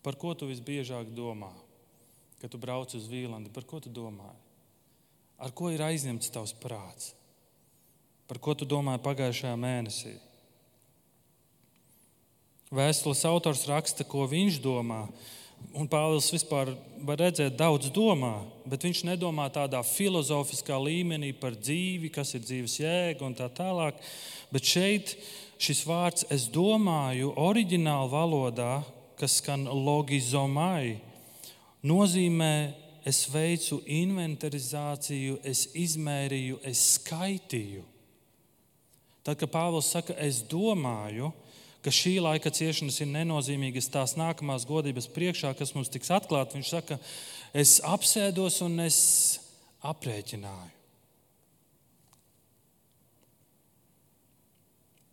Par 0.04 0.14
ko 0.20 0.36
tu 0.36 0.46
visbiežāk 0.52 1.08
domā? 1.16 1.50
Kad 2.40 2.52
tu 2.52 2.60
brauc 2.60 2.94
uz 2.94 3.08
Vīlandi, 3.10 3.52
par 3.54 3.66
ko 3.68 3.80
tu 3.82 3.90
domāji? 3.92 4.38
Ar 5.38 5.54
ko 5.54 5.70
ir 5.70 5.82
aizņemts 5.86 6.32
tavs 6.34 6.54
prāts? 6.58 7.12
Par 8.28 8.40
ko 8.42 8.54
tu 8.58 8.66
domāji 8.68 9.02
pagājušajā 9.04 9.54
mēnesī? 9.58 10.14
Vēstules 12.74 13.24
autors 13.24 13.64
raksta, 13.70 14.04
ko 14.04 14.26
viņš 14.28 14.58
domā. 14.60 15.06
Un 15.74 15.88
Pāvils 15.90 16.28
vispār 16.30 16.70
var 17.06 17.18
redzēt, 17.18 17.56
daudz 17.58 17.88
domā, 17.94 18.42
bet 18.68 18.84
viņš 18.86 19.02
nedomā 19.08 19.48
tādā 19.52 19.80
filozofiskā 19.86 20.76
līmenī 20.78 21.32
par 21.34 21.56
dzīvi, 21.56 22.10
kas 22.14 22.34
ir 22.36 22.44
dzīves 22.44 22.76
jēga 22.82 23.26
un 23.26 23.34
tā 23.38 23.48
tālāk. 23.56 23.98
Bet 24.52 24.68
šeit 24.68 25.16
šis 25.58 25.82
vārds, 25.88 26.26
es 26.34 26.46
domāju, 26.52 27.32
oriģinālā 27.40 28.06
valodā, 28.12 28.72
kas 29.18 29.40
skan 29.40 29.66
logizomai, 29.66 30.98
nozīmē, 31.86 32.52
es 33.08 33.24
veicu 33.32 33.80
inventarizāciju, 33.86 35.38
es 35.46 35.68
izmērīju, 35.78 36.60
es 36.66 36.82
skaitīju. 36.98 37.84
Tad, 39.24 39.36
kad 39.40 39.52
Pāvils 39.52 39.90
saka, 39.92 40.16
es 40.24 40.40
domāju, 40.48 41.30
ka 41.84 41.92
šī 41.94 42.16
laika 42.24 42.50
ciešanas 42.52 42.98
ir 43.02 43.10
nenozīmīgas 43.12 43.90
tās 43.92 44.16
nākamās 44.18 44.66
godības 44.68 45.08
priekšā, 45.14 45.52
kas 45.56 45.74
mums 45.76 45.92
tiks 45.92 46.10
atklāta, 46.14 46.56
viņš 46.58 46.72
saka, 46.72 46.98
es 47.56 47.78
apsēdos 47.86 48.60
un 48.66 48.80
es 48.86 48.98
aprēķināju. 49.86 50.74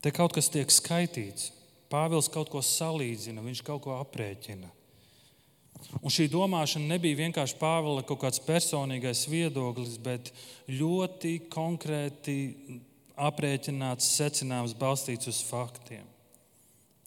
Te 0.05 0.11
kaut 0.13 0.35
kas 0.37 0.51
tiek 0.53 0.69
skaitīts. 0.69 1.49
Pāvils 1.89 2.27
kaut 2.29 2.51
ko 2.53 2.61
salīdzina, 2.61 3.41
viņš 3.45 3.61
kaut 3.65 3.81
ko 3.85 3.95
aprēķina. 3.97 4.69
Un 6.01 6.13
šī 6.13 6.27
domāšana 6.31 6.95
nebija 6.95 7.19
vienkārši 7.23 7.57
Pāvila 7.59 8.03
kaut 8.05 8.21
kāds 8.23 8.41
personīgais 8.45 9.25
viedoklis, 9.31 9.95
bet 10.01 10.31
ļoti 10.69 11.37
konkrēti 11.51 12.35
aprēķināts 13.15 14.11
secinājums 14.17 14.75
balstīts 14.77 15.31
uz 15.31 15.39
faktiem. 15.47 16.03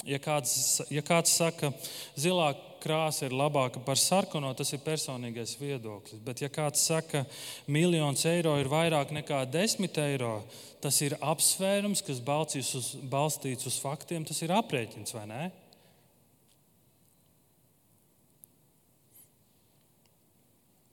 Ja 0.06 0.20
kāds, 0.22 0.80
ja 0.94 1.02
kāds 1.02 1.34
saka, 1.34 1.72
ka 1.72 2.20
zilā 2.20 2.52
krāsa 2.78 3.26
ir 3.26 3.34
labāka 3.34 3.80
par 3.84 3.98
sarkano, 3.98 4.52
tas 4.56 4.70
ir 4.72 4.82
personīgais 4.84 5.56
viedoklis. 5.58 6.20
Bet, 6.25 6.42
ja 6.44 6.50
kāds 6.52 6.84
saka, 6.87 7.25
ka 7.25 7.70
miljons 7.72 8.22
eiro 8.30 8.54
ir 8.60 8.70
vairāk 8.70 9.12
nekā 9.16 9.42
desmit 9.50 9.98
eiro, 9.98 10.38
tas 10.82 11.00
ir 11.04 11.16
apsvērums, 11.18 12.04
kas 12.06 12.22
balstīts 12.25 12.75
uz, 12.78 12.92
balstīts 13.10 13.66
uz 13.68 13.80
faktiem, 13.82 14.26
tas 14.28 14.38
ir 14.46 14.54
aprēķins 14.54 15.16
vai 15.16 15.26
ne? 15.30 15.48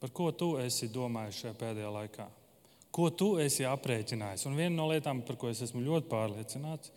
Par 0.06 0.12
ko 0.14 0.28
tu 0.38 0.52
esi 0.62 0.86
domājis 0.94 1.40
šajā 1.42 1.56
pēdējā 1.58 1.88
laikā? 1.90 2.26
Ko 2.94 3.08
tu 3.10 3.32
esi 3.42 3.64
aprēķinājis? 3.66 4.44
Un 4.46 4.54
viena 4.54 4.76
no 4.76 4.86
lietām, 4.92 5.24
par 5.26 5.40
ko 5.42 5.50
es 5.50 5.64
esmu 5.66 5.82
ļoti 5.82 6.06
pārliecināts, 6.12 6.92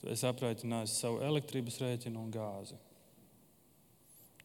tu 0.00 0.08
esi 0.08 0.24
aprēķinājis 0.24 0.94
savu 1.02 1.20
elektrības 1.26 1.76
rēķinu 1.82 2.22
un 2.22 2.32
gāzi. 2.32 2.80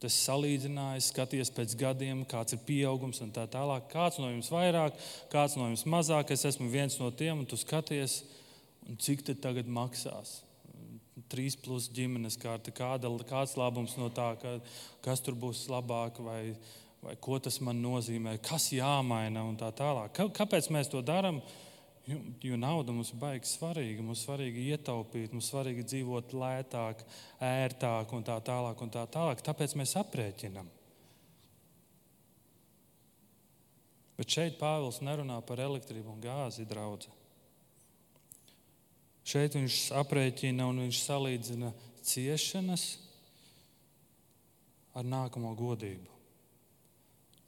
Tas 0.04 0.20
salīdzinājis, 0.26 1.08
skaties 1.14 1.54
pēc 1.56 1.78
gadiem, 1.80 2.20
kāds 2.28 2.52
ir 2.52 2.60
pieaugums 2.68 3.22
un 3.24 3.32
tā 3.32 3.48
tālāk. 3.56 3.88
Kāds 3.96 4.20
no 4.20 4.28
jums 4.28 4.52
vairāk, 4.52 5.00
kāds 5.32 5.56
no 5.56 5.72
jums 5.72 5.88
mazāk. 5.88 6.36
Es 6.36 6.44
esmu 6.52 6.68
viens 6.68 7.00
no 7.00 7.08
tiem, 7.08 7.40
un 7.40 7.48
tu 7.48 7.56
skaties, 7.56 8.20
un 8.84 9.00
cik 9.00 9.24
tas 9.24 9.40
tagad 9.48 9.72
maksās. 9.72 10.42
Trīs 11.32 11.56
plus 11.56 11.88
ģimenes 11.88 12.36
kārta, 12.36 12.76
kāda, 12.76 13.08
kāds 13.24 13.56
labums 13.56 13.96
no 13.96 14.12
tā, 14.12 14.34
ka, 14.42 14.58
kas 15.00 15.24
tur 15.24 15.40
būs 15.48 15.70
labāk 15.72 16.20
vai 16.20 16.42
vai 17.06 17.14
ko 17.22 17.38
tas 17.38 17.60
man 17.62 17.78
nozīmē, 17.78 18.36
kas 18.42 18.72
jāmaina 18.74 19.44
un 19.46 19.54
tā 19.58 19.68
tālāk. 19.76 20.18
Kāpēc 20.34 20.68
mēs 20.74 20.90
to 20.90 21.02
darām? 21.06 21.38
Jo, 22.06 22.18
jo 22.42 22.56
nauda 22.58 22.94
mums 22.94 23.12
ir 23.12 23.20
baigi 23.22 23.50
svarīga. 23.50 24.02
Mums 24.02 24.22
ir 24.22 24.28
svarīgi 24.28 24.64
ietaupīt, 24.72 25.34
mums 25.34 25.46
ir 25.46 25.52
svarīgi 25.54 25.84
dzīvot 25.90 26.34
lētāk, 26.38 27.02
ērtāk 27.42 28.14
un 28.14 28.26
tā 28.26 28.38
tālāk. 28.46 28.82
Un 28.82 28.92
tā 28.94 29.04
tālāk. 29.10 29.42
Tāpēc 29.46 29.76
mēs 29.78 29.94
aprēķinām. 30.02 30.72
Bet 34.16 34.32
šeit 34.32 34.58
Pāvils 34.58 35.02
nerunā 35.04 35.38
par 35.46 35.60
elektrību 35.60 36.14
un 36.14 36.22
gāzi 36.24 36.66
draugu. 36.66 37.12
Šeit 39.26 39.58
viņš 39.58 39.80
aprēķina 39.98 40.66
un 40.70 40.84
viņš 40.86 41.02
salīdzina 41.02 41.72
ciešanas 42.06 42.90
ar 44.96 45.06
nākamo 45.06 45.50
godību 45.58 46.15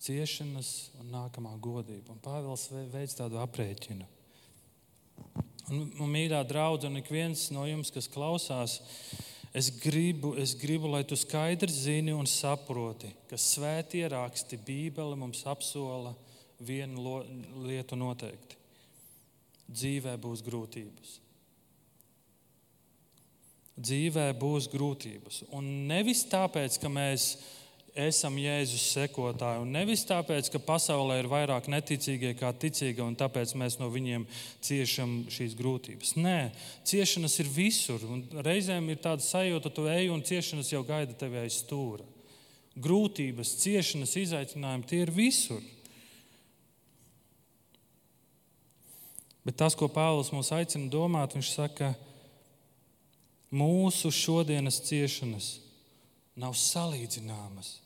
ciešanas 0.03 0.91
un 1.01 1.11
nākamā 1.13 1.55
godība. 1.63 2.15
Un 2.15 2.23
Pāvils 2.23 2.69
veids 2.93 3.17
tādu 3.19 3.41
aprēķinu. 3.43 4.07
Un, 5.69 5.89
un 6.01 6.13
mīļā 6.13 6.41
draudzene, 6.49 7.03
ik 7.03 7.11
viens 7.13 7.49
no 7.53 7.67
jums, 7.69 7.91
kas 7.93 8.09
klausās, 8.09 8.79
es 9.53 9.69
gribu, 9.83 10.33
es 10.41 10.55
gribu, 10.57 10.89
lai 10.93 11.03
tu 11.05 11.19
skaidri 11.19 11.73
zini 11.73 12.15
un 12.17 12.29
saproti, 12.31 13.11
ka 13.29 13.37
svētie 13.37 14.07
raksti, 14.09 14.61
Bībele 14.65 15.19
mums 15.19 15.45
apsola 15.51 16.15
vienu 16.65 17.21
lietu 17.67 17.99
noteikti. 17.99 18.57
Dzīvē 19.69 20.15
būs 20.17 20.41
grūtības. 20.47 21.19
Dzīvē 23.79 24.31
būs 24.41 24.67
grūtības. 24.73 25.43
Un 25.55 25.69
nevis 25.91 26.25
tāpēc, 26.31 26.81
ka 26.81 26.89
mēs 26.91 27.35
esam 27.99 28.39
Jēzus 28.39 28.85
sekotāji. 28.95 29.63
Un 29.65 29.73
nevis 29.75 30.05
tāpēc, 30.09 30.51
ka 30.55 30.61
pasaulē 30.63 31.19
ir 31.21 31.29
vairāk 31.31 31.69
neticīgie 31.73 32.33
kā 32.39 32.53
ticīgie, 32.55 33.03
un 33.05 33.17
tāpēc 33.19 33.55
mēs 33.59 33.79
no 33.81 33.91
viņiem 33.93 34.27
ciešam 34.65 35.15
šīs 35.35 35.57
grūtības. 35.59 36.15
Nē, 36.21 36.39
ciešanas 36.89 37.39
ir 37.43 37.51
visur. 37.53 38.05
Reizēm 38.47 38.89
ir 38.93 39.03
tāda 39.05 39.25
sajūta, 39.27 39.69
ka 39.69 39.77
tu 39.77 39.87
ej 39.91 40.13
un 40.15 40.25
ciešanas 40.25 40.73
jau 40.73 40.85
gaida 40.87 41.17
tevi 41.19 41.43
aiz 41.43 41.61
stūra. 41.65 42.07
Grūtības, 42.79 43.57
ciešanas, 43.65 44.17
izaicinājumi 44.23 44.87
tie 44.87 45.03
ir 45.03 45.15
visur. 45.15 45.65
Bet 49.43 49.57
tas, 49.59 49.75
ko 49.75 49.89
Pāvils 49.91 50.31
mums 50.31 50.53
aicina 50.55 50.91
domāt, 50.93 51.35
viņš 51.35 51.57
saka, 51.57 51.95
Mūsu 53.49 54.11
šodienas 54.13 54.77
ciešanas 54.85 55.55
nav 56.37 56.53
salīdzināmas 56.53 57.79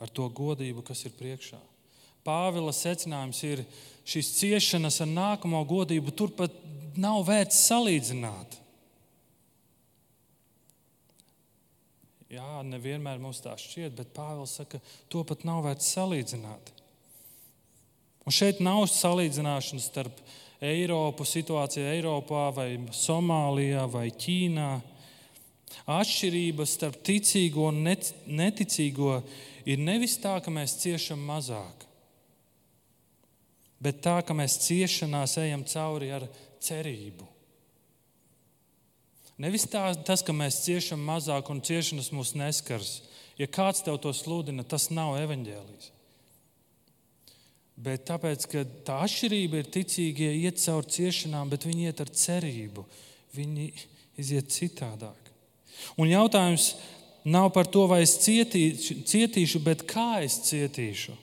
ar 0.00 0.10
to 0.12 0.26
godību, 0.32 0.84
kas 0.86 1.04
ir 1.06 1.14
priekšā. 1.18 1.60
Pāvila 2.24 2.72
secinājums 2.76 3.40
ir, 3.48 3.62
šīs 4.08 4.32
ciešanas 4.38 5.00
ar 5.04 5.08
nākamo 5.08 5.60
godību 5.68 6.12
turpat 6.16 6.56
nav 7.00 7.22
vērts 7.28 7.62
salīdzināt. 7.68 8.58
Jā, 12.30 12.60
nevienmēr 12.62 13.18
mums 13.18 13.40
tā 13.42 13.56
šķiet, 13.58 13.96
bet 13.98 14.12
Pāvils 14.14 14.52
saka, 14.60 14.78
to 15.10 15.24
pat 15.26 15.42
nav 15.48 15.64
vērts 15.66 15.88
salīdzināt. 15.96 16.70
Un 18.28 18.36
šeit 18.36 18.60
nav 18.62 18.84
salīdzināšanas 18.92 19.88
starp 19.90 20.20
Eiropu, 20.62 21.24
situāciju 21.24 21.88
Eiropā, 21.88 22.44
vai 22.54 22.68
Somālijā, 22.94 23.86
vai 23.90 24.10
Ķīnā. 24.12 24.68
Atšķirība 25.90 26.66
starp 26.68 27.00
ticīgo 27.06 27.70
un 27.70 27.80
neticīgo 27.82 29.16
ir 29.70 29.80
nevis 29.80 30.16
tā, 30.20 30.34
ka 30.42 30.52
mēs 30.52 30.78
ciešam 30.82 31.20
mazāk, 31.26 31.86
bet 33.80 34.02
tā, 34.04 34.18
ka 34.26 34.36
mēs 34.36 34.58
ciešanās 34.66 35.36
ejam 35.40 35.64
cauri 35.68 36.10
ar 36.14 36.26
cerību. 36.60 37.28
Nevis 39.40 39.64
tā, 39.72 39.86
tas, 40.04 40.20
ka 40.20 40.34
mēs 40.36 40.58
ciešam 40.66 41.00
mazāk 41.00 41.48
un 41.52 41.62
ciešanas 41.64 42.10
mūs 42.12 42.34
neskars. 42.36 42.98
Ja 43.40 43.46
kāds 43.48 43.80
tev 43.86 43.96
to 44.04 44.12
sludina, 44.12 44.66
tas 44.68 44.90
nav 44.92 45.14
evaņģēlijs. 45.22 45.86
Bet 47.80 48.04
tāpēc, 48.10 48.44
ka 48.52 48.66
tā 48.84 48.98
atšķirība 49.06 49.62
ir 49.62 49.70
ticīgie 49.72 50.28
iet 50.42 50.60
cauri 50.60 50.92
ciešanām, 50.92 51.48
bet 51.48 51.64
viņi 51.64 51.88
iet 51.88 52.02
ar 52.04 52.12
cerību. 52.12 52.84
Viņi 53.32 53.70
iziet 54.20 54.52
citādāk. 54.52 55.30
Un 55.96 56.10
jautājums 56.10 56.74
nav 57.24 57.50
par 57.54 57.68
to, 57.68 57.86
vai 57.90 58.02
es 58.04 58.16
cietīšu, 58.24 59.02
cietīšu 59.08 59.60
bet 59.64 59.84
kā 59.88 60.22
es 60.24 60.38
cietīšu. 60.48 61.16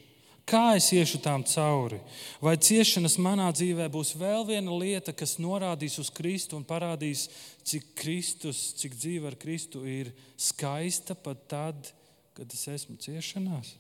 Kā 0.48 0.78
es 0.80 0.86
iešu 0.96 1.20
tām 1.20 1.44
cauri? 1.44 1.98
Vai 2.40 2.54
ciešanas 2.56 3.18
manā 3.20 3.50
dzīvē 3.52 3.90
būs 3.92 4.14
vēl 4.16 4.46
viena 4.48 4.72
lieta, 4.80 5.12
kas 5.12 5.36
norādīs 5.44 5.98
uz 6.00 6.08
Kristu 6.08 6.56
un 6.56 6.64
parādīs, 6.64 7.26
cik 7.68 7.90
Kristus, 8.00 8.62
cik 8.80 8.96
dzīve 8.96 9.28
ar 9.28 9.36
Kristu 9.36 9.84
ir 9.84 10.14
skaista 10.40 11.18
pat 11.20 11.44
tad, 11.52 11.92
kad 12.38 12.56
es 12.56 12.64
esmu 12.78 12.96
ciešanās? 13.04 13.74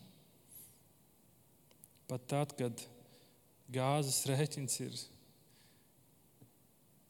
Pat 2.11 2.27
tad, 2.27 2.51
kad 2.59 2.83
gāzes 3.71 4.19
rēķins 4.27 4.79
ir 4.83 4.99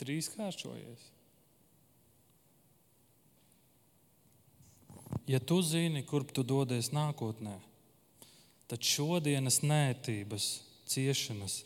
trīskāršojies. 0.02 1.17
Ja 5.28 5.40
tu 5.40 5.62
zini, 5.62 6.06
kurp 6.08 6.32
tu 6.32 6.44
dodies 6.48 6.94
nākotnē, 6.96 7.58
tad 8.72 8.84
šodienas 8.84 9.60
nētības, 9.64 10.52
ciešanas, 10.88 11.62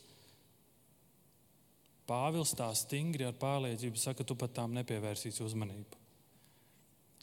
Pāvils 2.11 2.51
tā 2.57 2.67
stingri 2.75 3.23
ar 3.23 3.35
pārliecību 3.39 3.99
saka, 3.99 4.25
tu 4.27 4.35
pat 4.35 4.51
tām 4.57 4.73
nepievērsīsi 4.75 5.43
uzmanību. 5.45 5.99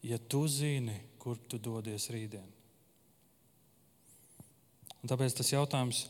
Ja 0.07 0.17
tu 0.19 0.47
zini, 0.49 0.95
kur 1.21 1.37
tu 1.51 1.59
dodies 1.61 2.07
rītdien. 2.15 2.47
Un 5.03 5.11
tāpēc 5.11 5.35
tas 5.37 5.51
jautājums, 5.53 6.07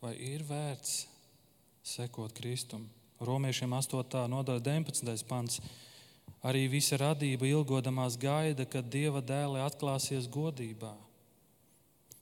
vai 0.00 0.14
ir 0.16 0.44
vērts 0.46 1.02
sekot 1.84 2.32
Kristum? 2.38 2.86
Romiešiem 3.24 3.74
8. 3.76 4.24
nodaļa 4.30 4.62
19. 4.70 5.26
pants. 5.28 5.60
Arī 6.44 6.66
visa 6.68 6.98
radība 7.00 7.48
ilgodamās 7.48 8.18
gaida, 8.20 8.66
kad 8.68 8.90
Dieva 8.92 9.22
dēli 9.24 9.62
atklāsies 9.64 10.28
godībā. 10.28 10.92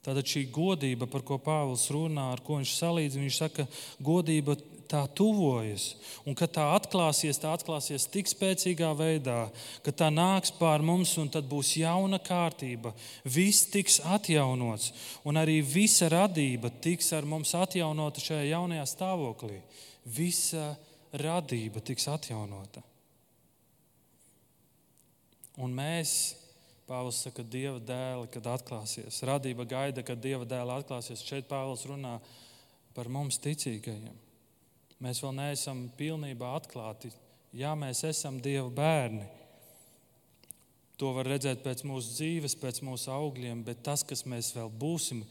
Tātad 0.02 0.26
šī 0.26 0.48
godība, 0.50 1.06
par 1.06 1.22
ko 1.26 1.38
Pāvils 1.38 1.88
runā, 1.94 2.32
ar 2.34 2.40
ko 2.42 2.58
viņš 2.58 2.74
salīdzina, 2.74 3.22
viņš 3.22 3.38
saka, 3.38 3.66
godība 4.02 4.56
tā 4.90 5.02
tuvojas. 5.14 5.92
Un 6.26 6.36
kad 6.38 6.52
tā 6.56 6.64
atklāsies, 6.74 7.38
tā 7.40 7.52
atklāsies 7.54 8.08
tik 8.10 8.30
spēcīgā 8.30 8.90
veidā, 8.98 9.46
ka 9.86 9.94
tā 9.94 10.10
nāks 10.12 10.52
pār 10.58 10.82
mums 10.84 11.14
un 11.22 11.30
tad 11.32 11.46
būs 11.50 11.76
jauna 11.80 12.18
kārtība. 12.22 12.92
Viss 13.22 13.70
tiks 13.72 14.00
atjaunots, 14.02 14.90
un 15.24 15.38
arī 15.40 15.60
visa 15.62 16.10
radība 16.12 16.72
tiks 16.82 17.12
ar 17.14 17.26
mums 17.26 17.54
atjaunota 17.58 18.22
šajā 18.22 18.50
jaunajā 18.52 18.86
stāvoklī. 18.90 19.62
Visa 20.02 20.72
radība 21.14 21.82
tiks 21.84 22.10
atjaunota. 22.10 22.82
Un 25.60 25.74
mēs 25.76 26.38
Pāvils 26.88 27.22
saka, 27.24 27.44
Dieva 27.46 27.78
dēli, 27.80 28.28
kad 28.32 28.48
atklāsies. 28.52 29.22
Radība 29.24 29.64
gaida, 29.68 30.02
kad 30.04 30.20
Dieva 30.20 30.46
dēli 30.48 30.74
atklāsies. 30.74 31.22
Šeit 31.24 31.46
Pāvils 31.48 31.86
runā 31.88 32.16
par 32.96 33.08
mums 33.12 33.38
ticīgajiem. 33.40 34.16
Mēs 35.02 35.22
vēl 35.22 35.32
neesam 35.38 35.86
pilnībā 35.98 36.50
atklāti. 36.58 37.12
Jā, 37.56 37.72
mēs 37.78 38.02
esam 38.08 38.40
Dieva 38.42 38.68
bērni. 38.72 39.24
To 41.00 41.14
var 41.16 41.30
redzēt 41.32 41.62
pēc 41.64 41.84
mūsu 41.88 42.12
dzīves, 42.18 42.58
pēc 42.60 42.82
mūsu 42.86 43.10
augļiem, 43.14 43.64
bet 43.66 43.82
tas, 43.86 44.04
kas 44.06 44.26
mēs 44.28 44.52
vēl 44.56 44.68
būsim, 44.82 45.24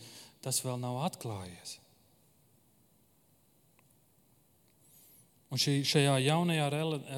tas 0.43 0.59
vēl 0.65 0.79
nav 0.81 0.97
atklājies. 1.05 1.77
Un 5.51 5.59
šī, 5.59 5.81
šajā 5.87 6.17
jaunajā 6.25 6.67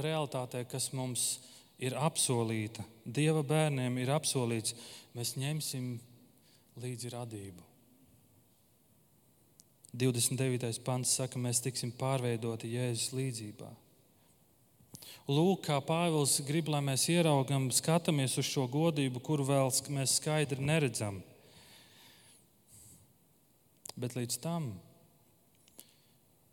realitātē, 0.03 0.65
kas 0.69 0.91
mums 0.97 1.25
ir, 1.37 1.52
ir 1.84 1.96
apsolīta, 2.00 2.86
Dieva 3.04 3.43
bērniem 3.43 3.98
ir 4.00 4.13
apsolīts, 4.15 4.76
mēs 5.17 5.36
ņemsim 5.36 5.98
līdzi 6.80 7.12
radību. 7.13 7.69
29. 9.93 10.80
pants 10.86 11.12
saka, 11.19 11.38
mēs 11.38 11.62
tiksim 11.62 11.91
pārveidoti 11.93 12.72
Jēzus 12.74 13.12
līdzjūtībā. 13.13 13.69
Lūk, 15.30 15.67
kā 15.67 15.78
Pāvils 15.84 16.39
grib, 16.48 16.72
lai 16.74 16.82
mēs 16.84 17.06
ieraugam, 17.12 17.69
skatāmies 17.72 18.34
uz 18.41 18.48
šo 18.48 18.65
godību, 18.72 19.22
kuru 19.24 19.46
vēl 19.48 19.69
mēs 19.93 20.17
skaidri 20.19 20.63
neredzam. 20.63 21.22
Bet 23.96 24.17
līdz 24.17 24.39
tam 24.41 24.72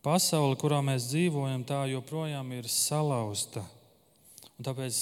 pasaule, 0.04 0.58
kurā 0.60 0.82
mēs 0.84 1.08
dzīvojam, 1.08 1.64
tā 1.66 1.86
joprojām 1.90 2.52
ir 2.58 2.68
salauzta 2.70 3.64
Un 4.60 4.66
tāpēc 4.68 4.96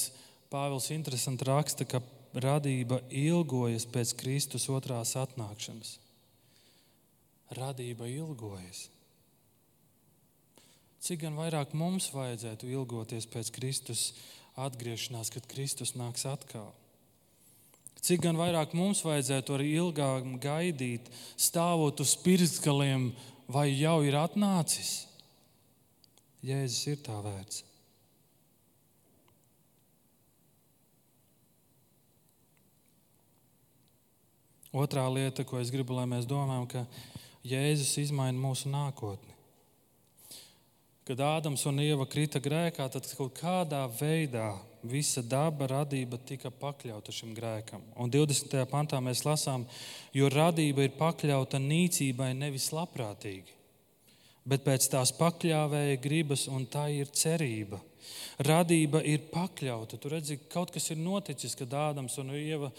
Pāvils 0.53 0.87
interesanti 0.95 1.45
raksta, 1.45 1.83
ka 1.83 1.99
radība 2.39 3.01
ilgojas 3.11 3.89
pēc 3.91 4.15
Kristus 4.21 4.69
otrās 4.71 5.17
atnākšanas. 5.19 5.97
Radība 7.59 8.07
ilgojas. 8.07 8.87
Cik 11.03 11.25
gan 11.25 11.35
vairāk 11.41 11.75
mums 11.75 12.07
vajadzētu 12.15 12.71
ilgoties 12.71 13.27
pēc 13.27 13.51
Kristus 13.59 14.07
atgriešanās, 14.55 15.35
kad 15.35 15.51
Kristus 15.51 15.97
nāks 15.99 16.23
atkal? 16.31 16.71
Cik 17.99 18.23
gan 18.25 18.39
vairāk 18.39 18.79
mums 18.79 19.03
vajadzētu 19.03 19.59
arī 19.59 19.73
ilgāk 19.83 20.29
gaidīt, 20.43 21.11
stāvot 21.35 21.99
uz 22.05 22.15
pirkstgaliem, 22.23 23.11
vai 23.51 23.73
jau 23.73 23.99
ir 24.07 24.23
atnācis? 24.23 25.01
Jēzus 26.47 26.95
ir 26.95 27.03
tā 27.03 27.19
vērts. 27.27 27.68
Otrā 34.73 35.07
lieta, 35.09 35.45
ko 35.49 35.61
es 35.63 35.73
gribu, 35.73 35.97
lai 35.97 36.05
mēs 36.11 36.29
domājam, 36.29 36.67
ka 36.69 36.85
Jēzus 37.49 37.95
izmaina 38.03 38.37
mūsu 38.37 38.69
nākotni. 38.69 39.33
Kad 41.09 41.23
Ādams 41.25 41.63
un 41.71 41.81
Ieva 41.81 42.05
krita 42.05 42.37
grēkā, 42.37 42.85
tad 42.93 43.07
kaut 43.17 43.33
kādā 43.39 43.87
veidā 43.97 44.51
visa 44.85 45.23
daba, 45.25 45.65
radība 45.71 46.19
tika 46.21 46.51
pakļauta 46.53 47.15
šim 47.17 47.33
grēkam. 47.33 47.81
Un 47.97 48.13
20. 48.13 48.59
pantā 48.69 49.01
mēs 49.01 49.25
lasām, 49.25 49.65
jo 50.13 50.29
radība 50.29 50.85
ir 50.85 50.93
pakļauta 50.99 51.63
nīcībai 51.65 52.35
nevis 52.37 52.69
labprātīgi, 52.77 53.57
bet 54.45 54.69
pēc 54.69 54.91
tās 54.93 55.15
pakļāvēja 55.17 55.97
gribas, 56.05 56.45
un 56.53 56.69
tā 56.69 56.91
ir 56.93 57.09
cerība. 57.09 57.81
Radība 58.45 59.01
ir 59.03 59.25
pakļauta. 59.33 59.99
Tur 59.99 60.15
redzi, 60.19 60.39
kaut 60.53 60.71
kas 60.75 60.93
ir 60.93 61.01
noticis, 61.01 61.57
kad 61.59 61.73
Ādams 61.75 62.21
un 62.21 62.37
Ieva 62.37 62.71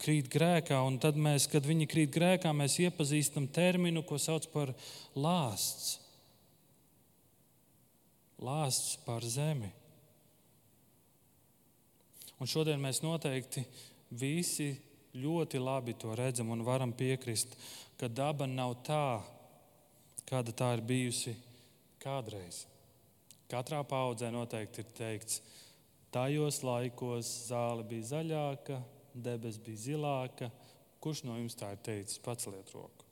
krīt 0.00 0.28
grēkā, 0.32 0.78
un 0.86 0.98
tad 1.02 1.18
mēs, 1.20 1.46
kad 1.50 1.66
viņi 1.66 1.88
krīt 1.90 2.12
grēkā, 2.14 2.52
mēs 2.56 2.78
iepazīstam 2.82 3.48
terminu, 3.54 4.02
ko 4.06 4.18
sauc 4.20 4.46
par 4.52 4.72
lāsts. 5.16 5.98
Lāsts 8.44 8.98
par 9.06 9.24
zemi. 9.24 9.70
Un 12.42 12.50
šodien 12.50 12.80
mēs 12.82 13.00
noteikti 13.04 13.62
visi 14.10 14.72
ļoti 15.14 15.60
labi 15.62 15.94
to 15.98 16.14
redzam 16.18 16.50
un 16.50 16.64
varam 16.66 16.92
piekrist, 16.92 17.54
ka 17.96 18.10
daba 18.10 18.48
nav 18.50 18.80
tā, 18.86 19.20
kāda 20.26 20.52
tā 20.52 20.72
ir 20.76 20.82
bijusi 20.84 21.36
kādreiz. 22.02 22.64
Katrā 23.48 23.84
paudzē 23.86 24.32
noteikti 24.34 24.82
ir 24.82 24.96
teikts, 24.98 25.42
Tajos 26.14 26.60
laikos 26.62 27.26
zāle 27.48 27.82
bija 27.90 28.06
zaļāka, 28.06 28.76
debesis 29.14 29.62
bija 29.62 29.82
zilāka. 29.86 30.50
Kurš 31.04 31.24
no 31.28 31.38
jums 31.38 31.56
tā 31.58 31.70
ir 31.74 31.80
teicis? 31.84 32.20
Pats 32.22 32.48
liet 32.50 32.70
roku. 32.74 33.06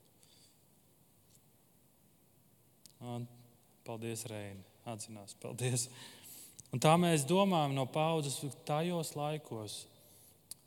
Un, 3.02 3.26
paldies, 3.86 4.26
Reini. 4.30 4.62
Atzinās, 4.86 5.34
paldies. 5.42 5.88
Un 6.72 6.80
tā 6.82 6.94
mēs 6.98 7.26
domājam 7.28 7.74
no 7.76 7.84
paudzes, 7.90 8.40
tajos 8.66 9.12
laikos 9.18 9.82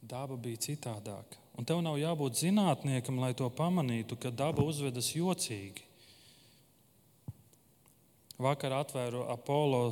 daba 0.05 0.37
bija 0.39 0.61
citādāka. 0.69 1.39
Un 1.55 1.67
tev 1.67 1.79
nav 1.83 1.97
jābūt 1.99 2.37
zinātniekam, 2.41 3.19
lai 3.23 3.33
to 3.37 3.47
pamanītu, 3.49 4.17
ka 4.19 4.31
daba 4.31 4.63
uzvedas 4.67 5.13
jocīgi. 5.15 5.83
Vakar 8.35 8.75
atvēru 8.81 9.23
Apollo 9.31 9.83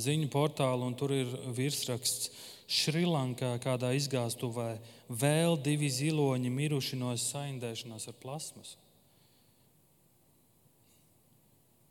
ziņu 0.00 0.30
portālu, 0.32 0.86
un 0.88 0.96
tur 0.96 1.12
ir 1.12 1.32
virsraksts 1.52 2.30
Šrilankā, 2.68 3.54
kādā 3.64 3.94
izgāstuvē, 3.96 4.74
vēl 5.08 5.56
divi 5.64 5.88
ziloņi 5.88 6.50
miruši 6.52 6.98
no 7.00 7.14
saindēšanās 7.16 8.10
ar 8.10 8.16
plasmas. 8.20 8.74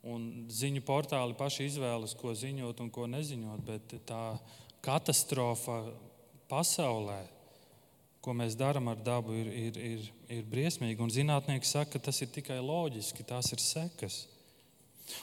Un 0.06 0.46
ziņu 0.54 0.84
portāli 0.86 1.34
paši 1.36 1.66
izvēlas, 1.66 2.14
ko 2.16 2.30
ziņot 2.30 2.78
un 2.84 2.92
ko 2.94 3.08
neziņot, 3.10 3.64
bet 3.66 3.96
tā 4.06 4.22
katastrofa 4.86 5.80
pasaulē, 6.48 7.24
ko 8.22 8.34
mēs 8.38 8.54
darām 8.58 8.88
ar 8.92 9.02
dabu, 9.02 9.34
ir, 9.34 9.50
ir, 9.50 9.78
ir, 9.82 10.08
ir 10.38 10.46
briesmīga. 10.46 11.02
Un 11.02 11.10
zinātnieki 11.12 11.66
saka, 11.66 11.96
ka 11.96 12.06
tas 12.08 12.22
ir 12.22 12.30
tikai 12.32 12.60
loģiski, 12.62 13.26
tās 13.26 13.50
ir 13.50 13.62
sekas. 13.62 14.28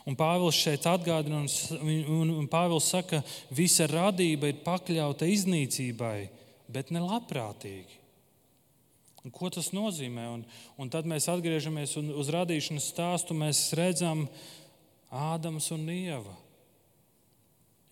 Un 0.06 0.18
Pāvils 0.18 0.58
šeit 0.58 0.88
atgādina, 0.90 1.44
un, 1.44 1.92
un, 2.20 2.34
un 2.42 2.48
Pāvils 2.52 2.90
saka, 2.94 3.22
ka 3.22 3.56
visa 3.56 3.88
radība 3.90 4.50
ir 4.52 4.64
pakļauta 4.66 5.30
iznīcībai, 5.30 6.18
bet 6.72 6.92
ne 6.94 7.04
labprātīgi. 7.06 8.02
Un 9.26 9.34
ko 9.34 9.50
tas 9.50 9.72
nozīmē? 9.74 10.28
Un, 10.30 10.44
un 10.78 10.90
tad 10.94 11.08
mēs 11.10 11.26
atgriežamies 11.34 11.96
uz 11.98 12.28
radīšanas 12.34 12.92
stāstu. 12.94 13.38
Mēs 13.38 13.72
redzam, 13.78 14.28
Ādams 15.16 15.72
un 15.72 15.86
Ieva 15.90 16.34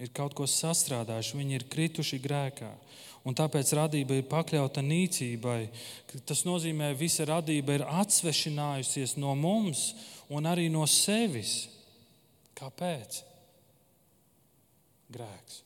ir 0.02 0.10
kaut 0.14 0.34
ko 0.36 0.46
sastrādājuši, 0.50 1.38
viņi 1.40 1.56
ir 1.58 1.66
krituši 1.72 2.20
grēkā. 2.22 2.72
Un 3.24 3.38
tāpēc 3.38 3.70
radība 3.78 4.18
ir 4.20 4.28
pakļauta 4.28 4.84
nīcībai. 4.84 5.60
Tas 6.28 6.44
nozīmē, 6.44 6.92
ka 6.92 7.00
visa 7.00 7.28
radība 7.30 7.78
ir 7.78 7.86
atsvešinājusies 7.88 9.16
no 9.22 9.32
mums 9.40 9.94
un 10.28 10.50
arī 10.50 10.68
no 10.74 10.84
sevis. 10.90 11.70
Kāpēc? 12.64 13.20
Grēks. 15.12 15.62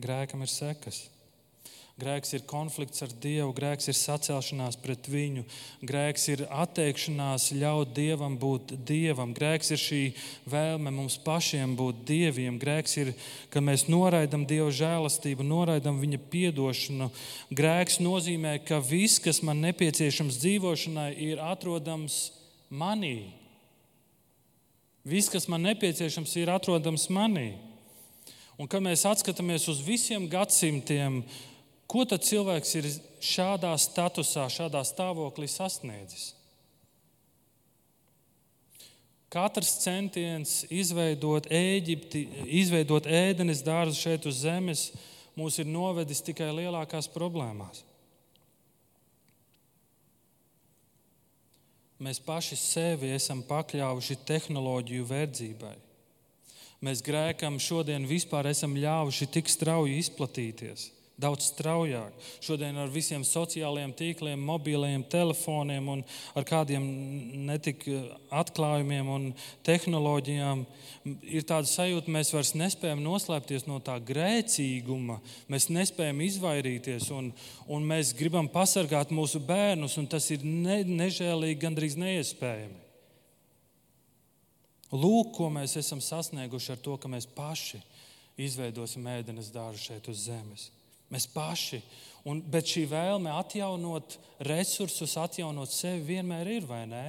Grēkam 0.00 0.46
ir 0.46 0.48
sekas. 0.48 1.02
Grēks 2.00 2.30
ir 2.32 2.46
konflikts 2.48 3.02
ar 3.04 3.10
Dievu, 3.20 3.50
grēks 3.52 3.90
ir 3.90 3.96
sacelšanās 3.98 4.78
pret 4.80 5.04
viņu, 5.12 5.42
grēks 5.84 6.22
ir 6.32 6.42
atteikšanās 6.48 7.50
ļaut 7.60 7.90
Dievam 7.92 8.38
būt 8.40 8.72
Dievam, 8.88 9.34
grēks 9.36 9.74
ir 9.74 9.80
šī 9.82 9.98
vēlme 10.48 10.94
mums 10.96 11.18
pašiem 11.20 11.74
būt 11.76 12.00
Dieviem, 12.08 12.56
grēks 12.62 12.96
ir, 13.02 13.10
ka 13.52 13.60
mēs 13.60 13.84
noraidam 13.92 14.46
Dieva 14.48 14.70
žēlastību, 14.72 15.44
noraidam 15.44 16.00
Viņa 16.00 16.22
piedošanu. 16.32 17.10
Grēks 17.52 18.00
nozīmē, 18.00 18.56
ka 18.64 18.80
viss, 18.80 19.20
kas 19.20 19.42
man 19.44 19.60
nepieciešams 19.66 20.40
dzīvošanai, 20.40 21.10
ir 21.28 21.44
atrodams 21.50 22.30
manī. 22.72 23.39
Viss, 25.04 25.30
kas 25.32 25.48
man 25.48 25.64
nepieciešams, 25.64 26.34
ir 26.36 26.50
atrodams 26.52 27.08
manī. 27.12 27.54
Un, 28.60 28.68
kad 28.68 28.82
mēs 28.84 29.06
atskatāmies 29.08 29.64
uz 29.72 29.80
visiem 29.80 30.26
gadsimtiem, 30.28 31.22
ko 31.88 32.04
tad 32.04 32.26
cilvēks 32.26 32.74
ir 32.76 32.88
šādā 33.24 33.72
statusā, 33.80 34.44
šādā 34.52 34.84
stāvoklī 34.84 35.48
sasniedzis? 35.48 36.34
Katrs 39.30 39.76
centiens 39.78 40.64
izveidot 40.74 41.46
Eģipti, 41.54 42.24
izveidot 42.60 43.06
ēdenes 43.06 43.62
dārzu 43.62 43.94
šeit 43.96 44.26
uz 44.26 44.42
zemes, 44.42 44.88
mūs 45.38 45.60
ir 45.62 45.70
novedis 45.70 46.20
tikai 46.26 46.50
lielākās 46.50 47.08
problēmās. 47.14 47.84
Mēs 52.00 52.20
paši 52.24 52.56
sevi 52.56 53.10
esam 53.12 53.42
pakļāvuši 53.44 54.16
tehnoloģiju 54.28 55.04
verdzībai. 55.08 55.74
Mēs 56.80 57.02
grēkam 57.04 57.58
šodien 57.60 58.06
vispār 58.08 58.48
esam 58.54 58.72
ļāvuši 58.80 59.28
tik 59.34 59.52
strauji 59.52 59.98
izplatīties 60.00 60.88
daudz 61.20 61.50
straujāk. 61.50 62.14
Šodien 62.42 62.78
ar 62.80 62.90
visiem 62.92 63.24
sociālajiem 63.26 63.92
tīkliem, 63.96 64.40
mobiliem 64.40 65.04
telefoniem 65.10 65.88
un 65.94 66.02
ar 66.36 66.46
kādiem 66.48 66.86
netik 67.48 67.84
atklājumiem 68.42 69.10
un 69.12 69.26
tehnoloģijām 69.66 70.64
ir 71.28 71.46
tāda 71.48 71.68
sajūta, 71.68 72.06
ka 72.08 72.14
mēs 72.16 72.32
vairs 72.34 72.52
nespējam 72.58 73.02
noslēpties 73.04 73.66
no 73.68 73.78
tā 73.84 73.96
grēcīguma, 74.10 75.20
mēs 75.52 75.68
nespējam 75.72 76.20
izvairīties 76.26 77.10
un, 77.16 77.32
un 77.68 77.88
mēs 77.92 78.14
gribam 78.16 78.48
pasargāt 78.52 79.12
mūsu 79.14 79.42
bērnus, 79.44 79.98
un 80.00 80.08
tas 80.10 80.28
ir 80.34 80.44
ne, 80.44 80.82
nežēlīgi, 80.88 81.60
gandrīz 81.64 81.98
neiespējami. 82.00 82.88
Lūk, 84.90 85.36
ko 85.36 85.46
mēs 85.54 85.76
esam 85.78 86.00
sasnieguši 86.02 86.74
ar 86.74 86.80
to, 86.82 86.96
ka 86.98 87.08
mēs 87.10 87.28
paši 87.30 87.78
izveidosim 88.40 89.06
ēdenes 89.06 89.52
dārzu 89.54 89.90
šeit 89.90 90.08
uz 90.10 90.24
zemes. 90.26 90.70
Mēs 91.10 91.26
paši. 91.30 91.80
Un, 92.28 92.42
bet 92.52 92.68
šī 92.68 92.84
vēlme 92.90 93.32
atjaunot 93.32 94.18
resursus, 94.44 95.16
atjaunot 95.18 95.72
sevi 95.72 96.04
vienmēr 96.14 96.50
ir, 96.58 96.68
vai 96.68 96.84
ne? 96.88 97.04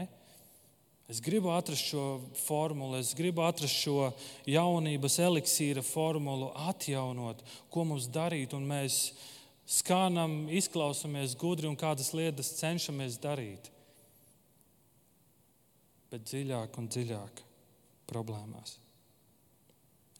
Es 1.12 1.20
gribu 1.20 1.50
atrast 1.52 1.90
šo 1.90 2.22
formulu, 2.40 2.96
es 2.96 3.12
gribu 3.18 3.44
atrast 3.44 3.76
šo 3.84 4.14
jaunības 4.48 5.18
eliksīra 5.20 5.84
formulu, 5.84 6.54
atjaunot, 6.70 7.42
ko 7.68 7.84
mums 7.90 8.08
darīt. 8.08 8.56
Un 8.56 8.64
mēs 8.70 9.02
skanam, 9.68 10.46
izklausāmies 10.48 11.36
gudri 11.36 11.68
un 11.68 11.76
kādas 11.76 12.14
lietas 12.16 12.54
cenšamies 12.62 13.20
darīt. 13.20 13.68
Bet 16.12 16.24
dziļāk 16.32 16.80
un 16.80 16.88
dziļāk 16.92 17.44
problēmās. 18.08 18.78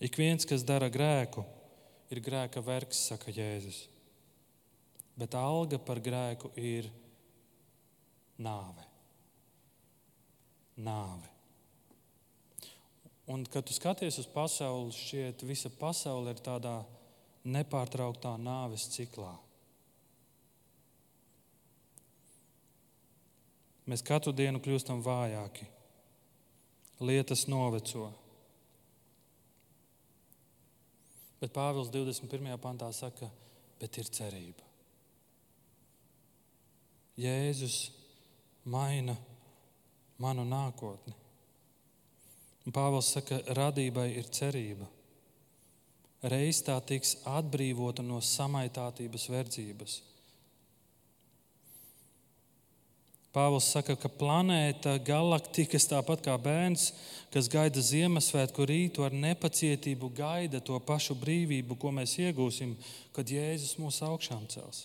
Ik 0.04 0.20
viens, 0.20 0.44
kas 0.50 0.68
dara 0.68 0.92
grēku, 0.92 1.46
ir 2.12 2.22
grēka 2.24 2.64
vergs, 2.64 3.08
saka 3.10 3.32
Jēzus. 3.34 3.86
Bet 5.20 5.36
alga 5.38 5.80
par 5.80 6.00
grēku 6.04 6.52
ir 6.60 6.88
nāve. 8.42 8.88
Nāve. 10.82 11.30
Un, 13.32 13.46
kad 13.48 13.64
tu 13.68 13.76
skaties 13.76 14.18
uz 14.20 14.28
pasauli, 14.28 14.92
šķiet, 14.96 15.46
visa 15.48 15.70
pasaule 15.80 16.34
ir 16.34 16.42
tādā 16.44 16.82
nepārtrauktā 17.48 18.34
nāves 18.42 18.90
ciklā. 18.92 19.32
Mēs 23.90 24.04
katru 24.06 24.34
dienu 24.36 24.62
kļūstam 24.64 25.02
vājāki, 25.04 25.66
lietas 27.02 27.48
noveco, 27.50 28.10
Bet 31.42 31.54
Pāvils 31.56 31.90
21. 31.90 32.54
pantā 32.62 32.92
saka, 32.94 33.28
bet 33.82 33.98
ir 33.98 34.10
cerība. 34.14 34.68
Jēzus 37.18 37.80
maina 38.70 39.16
manu 40.22 40.46
nākotni. 40.46 41.16
Un 42.66 42.76
Pāvils 42.76 43.10
saka, 43.16 43.42
radībai 43.58 44.12
ir 44.22 44.30
cerība. 44.30 44.86
Reiz 46.30 46.62
tā 46.62 46.76
tiks 46.86 47.16
atbrīvota 47.26 48.06
no 48.06 48.20
samaitātības 48.22 49.26
verdzības. 49.34 49.98
Pāvils 53.32 53.70
saka, 53.72 53.96
ka 53.96 54.10
planēta, 54.12 54.98
galaktikas, 55.08 55.86
tāpat 55.88 56.20
kā 56.26 56.34
bērns, 56.36 56.90
kas 57.32 57.48
gaida 57.52 57.80
Ziemassvētku 57.80 58.66
rītu, 58.68 59.06
ar 59.08 59.16
nepacietību 59.16 60.10
gaida 60.18 60.60
to 60.60 60.76
pašu 60.84 61.16
brīvību, 61.22 61.78
ko 61.80 61.94
mēs 61.96 62.18
iegūsim, 62.20 62.76
kad 63.16 63.32
Jēzus 63.32 63.78
mūs 63.80 64.02
augšām 64.04 64.44
cels. 64.52 64.84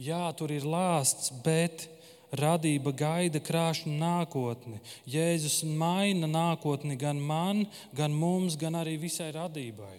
Jā, 0.00 0.30
tur 0.32 0.54
ir 0.54 0.64
lāsts, 0.64 1.28
bet 1.44 1.90
radība 2.32 2.94
gaida 2.96 3.40
krāšņu 3.44 3.92
nākotni. 4.00 4.80
Jēzus 5.04 5.60
maina 5.68 6.24
nākotni 6.30 6.96
gan 6.96 7.20
man, 7.20 7.66
gan 7.92 8.16
mums, 8.16 8.56
gan 8.56 8.80
arī 8.80 8.96
visai 9.02 9.28
radībai. 9.36 9.98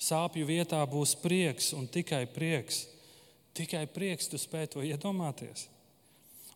Sāpju 0.00 0.48
vietā 0.48 0.80
būs 0.90 1.14
prieks 1.22 1.70
un 1.76 1.86
tikai 1.86 2.24
prieks. 2.34 2.88
Tikai 3.60 3.84
prieks, 3.92 4.30
tu 4.30 4.40
spēj 4.40 4.70
to 4.72 4.86
iedomāties. 4.86 5.66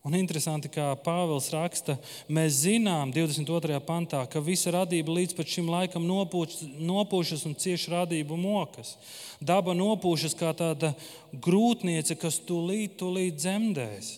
Un 0.05 0.13
interesanti, 0.13 0.69
kā 0.69 0.91
Pāvils 1.01 1.47
raksta, 1.53 1.95
mēs 2.29 2.59
zinām, 2.61 3.09
22. 3.13 3.79
pantā, 3.85 4.19
ka 4.29 4.41
visa 4.41 4.69
radība 4.73 5.13
līdz 5.13 5.37
šim 5.49 5.69
laikam 5.69 6.05
nopūš, 6.05 6.59
nopūšas 6.77 7.45
un 7.49 7.55
cieši 7.57 7.93
radību 7.93 8.37
mokas. 8.37 8.95
Daba 9.41 9.73
nopūšas 9.77 10.37
kā 10.37 10.51
tāda 10.57 10.93
grūtniece, 11.33 12.17
kas 12.21 12.37
tūlīt, 12.45 12.99
tūlīt 13.01 13.41
dzemdēs. 13.41 14.11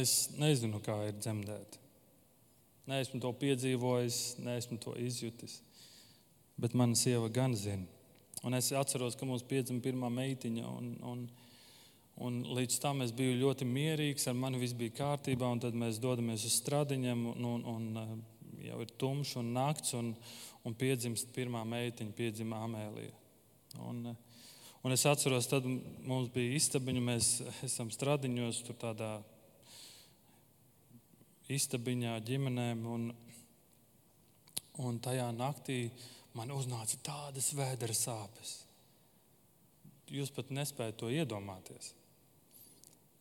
Es 0.00 0.14
nezinu, 0.40 0.80
kā 0.84 0.96
ir 1.08 1.20
dzemdēt. 1.20 1.76
Neesmu 2.88 3.20
to 3.20 3.32
piedzīvojis, 3.36 4.38
neesmu 4.44 4.80
to 4.82 4.96
izjutis. 5.00 5.60
Bet 6.56 6.72
mana 6.72 6.96
sieva 6.96 7.28
gan 7.28 7.52
zina. 7.56 7.95
Un 8.46 8.54
es 8.54 8.68
atceros, 8.70 9.16
ka 9.18 9.26
mums 9.26 9.42
piedzima 9.42 9.82
pirmā 9.82 10.06
meitiņa. 10.14 10.68
Un, 10.70 10.90
un, 11.10 11.22
un 12.22 12.36
līdz 12.54 12.76
tam 12.78 13.02
es 13.02 13.10
biju 13.16 13.40
ļoti 13.40 13.66
mierīgs, 13.66 14.28
ar 14.30 14.36
mani 14.38 14.60
viss 14.60 14.76
bija 14.78 14.94
kārtībā. 15.00 15.48
Tad 15.64 15.74
mēs 15.74 15.98
dodamies 15.98 16.44
uz 16.46 16.60
stradiņiem, 16.60 17.24
un, 17.32 17.48
un, 17.50 17.64
un 17.72 18.02
eh, 18.04 18.12
jau 18.68 18.78
ir 18.84 18.92
tumšs 19.02 19.34
un 19.42 19.50
nakts. 19.56 19.96
Un, 19.98 20.12
un 20.62 20.78
piedzimst 20.78 21.34
pirmā 21.34 21.64
meitiņa, 21.66 22.14
piedzima 22.14 22.62
Amēlija. 22.68 23.18
Un, 23.82 24.02
eh, 24.12 24.48
un 24.86 24.94
es 24.94 25.06
atceros, 25.10 25.50
tad 25.50 25.66
mums 25.66 26.30
bija 26.34 26.54
istabiņa, 26.60 27.06
mēs 27.10 27.34
esam 27.66 27.90
stradiņos, 27.90 28.62
tur 28.68 28.78
tādā 28.78 29.10
istabiņā 31.50 32.14
ģimenēm. 32.30 32.86
Un, 32.94 33.10
un 34.86 35.02
tajā 35.02 35.32
naktī 35.34 35.88
man 36.36 36.52
uznāca 36.52 36.98
tādas 37.04 37.50
vēdera 37.56 37.96
sāpes. 37.96 38.58
Jūs 40.12 40.30
pat 40.34 40.52
nespējat 40.54 40.98
to 41.00 41.10
iedomāties. 41.10 41.94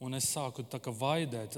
Un 0.04 0.18
es 0.18 0.28
sāku 0.30 0.66
tā 0.68 0.82
kā 0.84 0.92
vaidēt. 0.94 1.58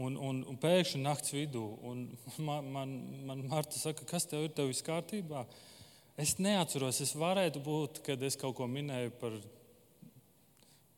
Un, 0.00 0.16
un, 0.16 0.40
un 0.48 0.58
pēkšņi 0.62 1.02
naktas 1.02 1.34
vidū 1.34 1.64
man, 2.48 2.70
man, 2.72 2.94
man 3.28 3.44
Marta 3.50 3.78
saka, 3.78 4.06
kas 4.08 4.26
tev 4.30 4.46
ir, 4.46 4.54
tev 4.56 4.70
viss 4.70 4.86
kārtībā? 4.86 5.44
Es 6.20 6.36
neatceros, 6.42 7.00
es 7.04 7.14
varētu 7.16 7.62
būt, 7.64 8.02
kad 8.06 8.22
es 8.26 8.36
kaut 8.40 8.56
ko 8.58 8.66
minēju 8.68 9.12
par, 9.20 9.36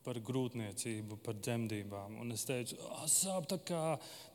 par 0.02 0.18
grūtniecību, 0.22 1.18
par 1.22 1.38
dzemdībām. 1.38 2.18
Un 2.22 2.34
es 2.34 2.44
teicu, 2.48 2.78
sāp 3.10 3.46
tā 3.50 3.58
kā, 3.62 3.82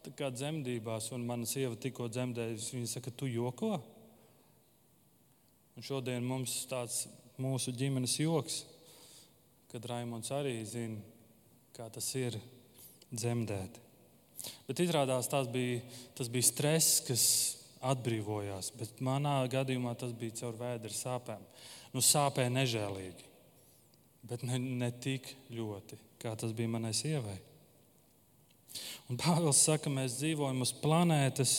tā 0.06 0.14
kā 0.18 0.32
dzemdībās, 0.34 1.12
un 1.16 1.26
mana 1.28 1.48
sieva 1.50 1.76
tikko 1.76 2.08
dzemdējusi. 2.12 2.76
Viņa 2.78 2.92
saka, 2.96 3.12
tu 3.12 3.30
joko? 3.30 3.76
Un 5.78 5.86
šodien 5.86 6.26
mums 6.26 6.64
tāds 6.72 7.04
mūsu 7.42 7.74
ģimenes 7.78 8.16
joks, 8.18 8.64
kad 9.72 9.86
Raimons 9.92 10.32
arī 10.34 10.56
zina, 10.66 11.02
kā 11.76 11.90
tas 11.94 12.08
ir 12.18 12.40
dzemdēt. 13.12 13.78
Bet 14.68 14.82
izrādās 14.82 15.30
tas 15.30 15.50
bija, 15.52 15.84
tas 16.18 16.32
bija 16.32 16.48
stress, 16.48 17.02
kas 17.06 17.24
atbrīvojās. 17.86 18.72
Bet 18.80 19.02
manā 19.06 19.40
gadījumā 19.52 19.94
tas 20.00 20.14
bija 20.18 20.40
caur 20.42 20.58
vēdera 20.60 20.98
sāpēm. 20.98 21.44
Nu, 21.94 22.04
sāpēja 22.04 22.52
nežēlīgi, 22.54 23.27
bet 24.28 24.44
ne, 24.48 24.60
ne 24.60 24.90
tik 24.92 25.30
ļoti, 25.54 25.98
kā 26.22 26.34
tas 26.40 26.54
bija 26.56 26.72
manai 26.76 26.94
sievai. 26.96 27.38
Un 29.08 29.20
Pāvils 29.20 29.62
saka, 29.64 29.92
mēs 29.92 30.18
dzīvojam 30.20 30.64
uz 30.66 30.74
planētas, 30.82 31.54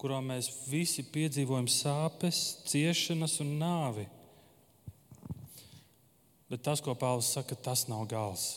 kurā 0.00 0.18
mēs 0.24 0.48
visi 0.66 1.04
piedzīvojam 1.14 1.68
sāpes, 1.70 2.40
ciešanas 2.66 3.38
un 3.44 3.54
nāvi. 3.60 4.08
Bet 6.50 6.64
tas, 6.66 6.82
ko 6.84 6.96
Pāvils 6.98 7.30
saka, 7.32 7.56
tas 7.56 7.86
nav 7.88 8.02
gals. 8.10 8.56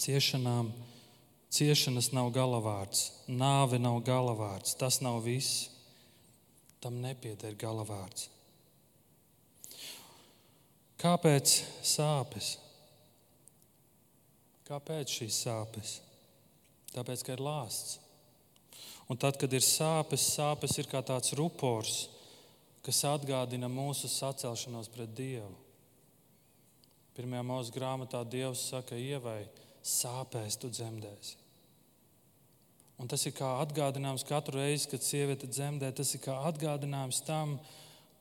Ciešanām, 0.00 0.70
ciešanas 1.52 2.12
nav 2.14 2.30
galavārds, 2.36 3.10
nāve 3.28 3.80
nav 3.82 3.98
galavārds, 4.06 4.76
tas 4.78 5.00
nav 5.04 5.22
viss. 5.26 5.66
Tam 6.80 7.00
nepieder 7.02 7.56
galavārds. 7.58 8.28
Kāpēc 11.00 11.58
sāpes? 11.84 12.54
Kāpēc 14.66 15.12
šīs 15.18 15.42
sāpes? 15.44 15.98
Tāpēc, 16.94 17.22
ka 17.26 17.36
ir 17.36 17.42
lāsts. 17.44 17.98
Un 19.06 19.20
tad, 19.20 19.36
kad 19.38 19.52
ir 19.54 19.62
sāpes, 19.62 20.24
sāpes 20.34 20.78
ir 20.80 20.88
kā 20.90 21.02
tāds 21.04 21.36
rupors, 21.38 22.08
kas 22.82 23.04
atgādina 23.06 23.68
mūsu 23.70 24.08
sacelšanos 24.10 24.90
pret 24.94 25.12
Dievu. 25.14 25.52
Pirmajā 27.16 27.44
mūža 27.46 27.72
grāmatā 27.76 28.24
Dievs 28.28 28.66
saka, 28.72 28.96
ievai, 28.98 29.46
sāpēs 29.86 30.58
tu 30.60 30.72
dzemdēsi. 30.72 31.36
Un 32.96 33.08
tas 33.12 33.22
ir 33.28 33.34
kā 33.36 33.48
atgādinājums 33.60 34.24
katru 34.24 34.56
reizi, 34.56 34.88
kad 34.90 35.04
sieviete 35.04 35.48
dzemdē. 35.48 35.90
Tas 35.96 36.14
ir 36.16 36.22
kā 36.24 36.34
atgādinājums 36.48 37.20
tam, 37.26 37.58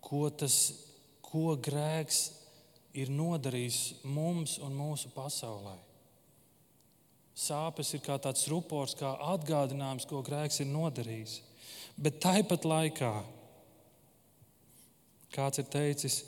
ko, 0.04 0.28
tas, 0.30 0.58
ko 1.24 1.56
grēks 1.56 2.26
ir 2.96 3.12
nodarījis 3.12 4.06
mums 4.08 4.56
un 4.64 4.76
mūsu 4.78 5.12
pasaulē. 5.16 5.76
Sāpes 7.36 7.92
ir 7.98 8.04
kā 8.04 8.16
tāds 8.24 8.48
rupors, 8.48 8.96
kā 8.96 9.12
atgādinājums, 9.34 10.08
ko 10.08 10.22
grēks 10.24 10.62
ir 10.64 10.72
nodarījis. 10.72 11.42
Bet 12.00 12.22
tāpat 12.24 12.64
laikā, 12.68 13.12
kāds 15.36 15.60
ir 15.60 15.68
teicis, 15.72 16.22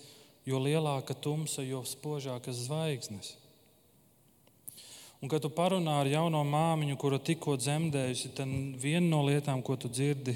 jo 0.48 0.60
lielāka 0.60 1.16
tumsa, 1.16 1.64
jo 1.64 1.80
spožākas 1.88 2.66
zvaigznes. 2.68 3.34
Un, 5.18 5.32
kad 5.32 5.42
tu 5.42 5.50
parunā 5.50 6.02
ar 6.04 6.12
jauno 6.12 6.44
māmiņu, 6.46 7.00
kura 7.00 7.18
tikko 7.18 7.56
dzemdējusi, 7.58 8.36
tad 8.38 8.52
viena 8.78 9.08
no 9.08 9.24
lietām, 9.26 9.64
ko 9.66 9.80
tu 9.80 9.90
dzirdi, 9.90 10.36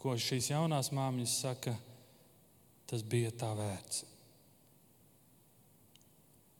ko 0.00 0.16
šīs 0.18 0.50
jaunās 0.50 0.90
māmiņas 0.96 1.40
saka, 1.44 1.76
tas 2.88 3.04
bija 3.04 3.30
tā 3.36 3.52
vērts. 3.54 4.06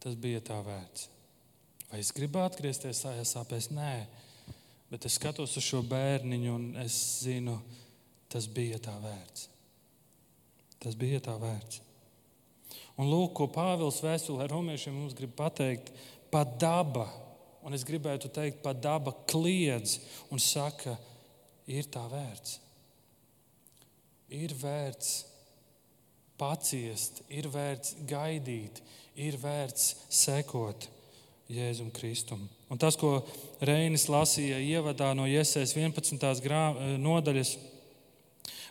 Tas 0.02 0.14
bija 0.18 0.40
tā 0.44 0.58
vērts. 0.62 1.08
Vai 1.88 2.02
es 2.02 2.12
gribu 2.14 2.42
atgriezties 2.42 3.02
tajā 3.02 3.24
sāpēs? 3.26 3.70
Nē, 3.74 3.92
bet 4.92 5.06
es 5.08 5.16
skatos 5.18 5.56
uz 5.58 5.64
šo 5.64 5.82
bērniņu 5.88 6.54
un 6.54 6.66
es 6.84 6.96
zinu, 7.24 7.56
tas 8.30 8.46
bija 8.52 8.80
tā 8.82 8.94
vērts. 9.02 9.48
Tas 10.78 10.98
bija 10.98 11.20
tā 11.24 11.34
vērts. 11.40 11.82
Un 12.98 13.08
lūk, 13.10 13.32
ko 13.38 13.46
Pāvils 13.54 14.02
vēstulē 14.02 14.48
romiešiem 14.50 14.94
mums 14.94 15.14
grib 15.16 15.32
pateikt, 15.38 15.92
pat 16.34 16.56
daba, 16.60 17.06
un 17.62 17.74
es 17.76 17.86
gribētu 17.86 18.30
teikt, 18.34 18.60
pat 18.64 18.80
daba 18.82 19.14
kliedz 19.30 19.98
un 20.34 20.42
saka, 20.42 20.96
ir 21.70 21.86
tā 21.92 22.02
vērts. 22.10 22.58
Ir 24.34 24.54
vērts 24.60 25.12
paciest, 26.38 27.22
ir 27.32 27.48
vērts 27.50 27.96
gaidīt, 28.08 28.82
ir 29.18 29.36
vērts 29.40 29.94
sekot. 30.10 30.88
Jēzum 31.48 31.88
Kristum. 31.96 32.42
Un 32.68 32.76
tas, 32.76 32.96
ko 33.00 33.22
Reinis 33.64 34.04
lasīja 34.12 34.58
ievadā 34.60 35.14
no 35.16 35.24
Iesaistas 35.24 35.72
11. 35.80 36.42
Grā, 36.44 36.74
eh, 36.76 36.96
nodaļas, 37.00 37.54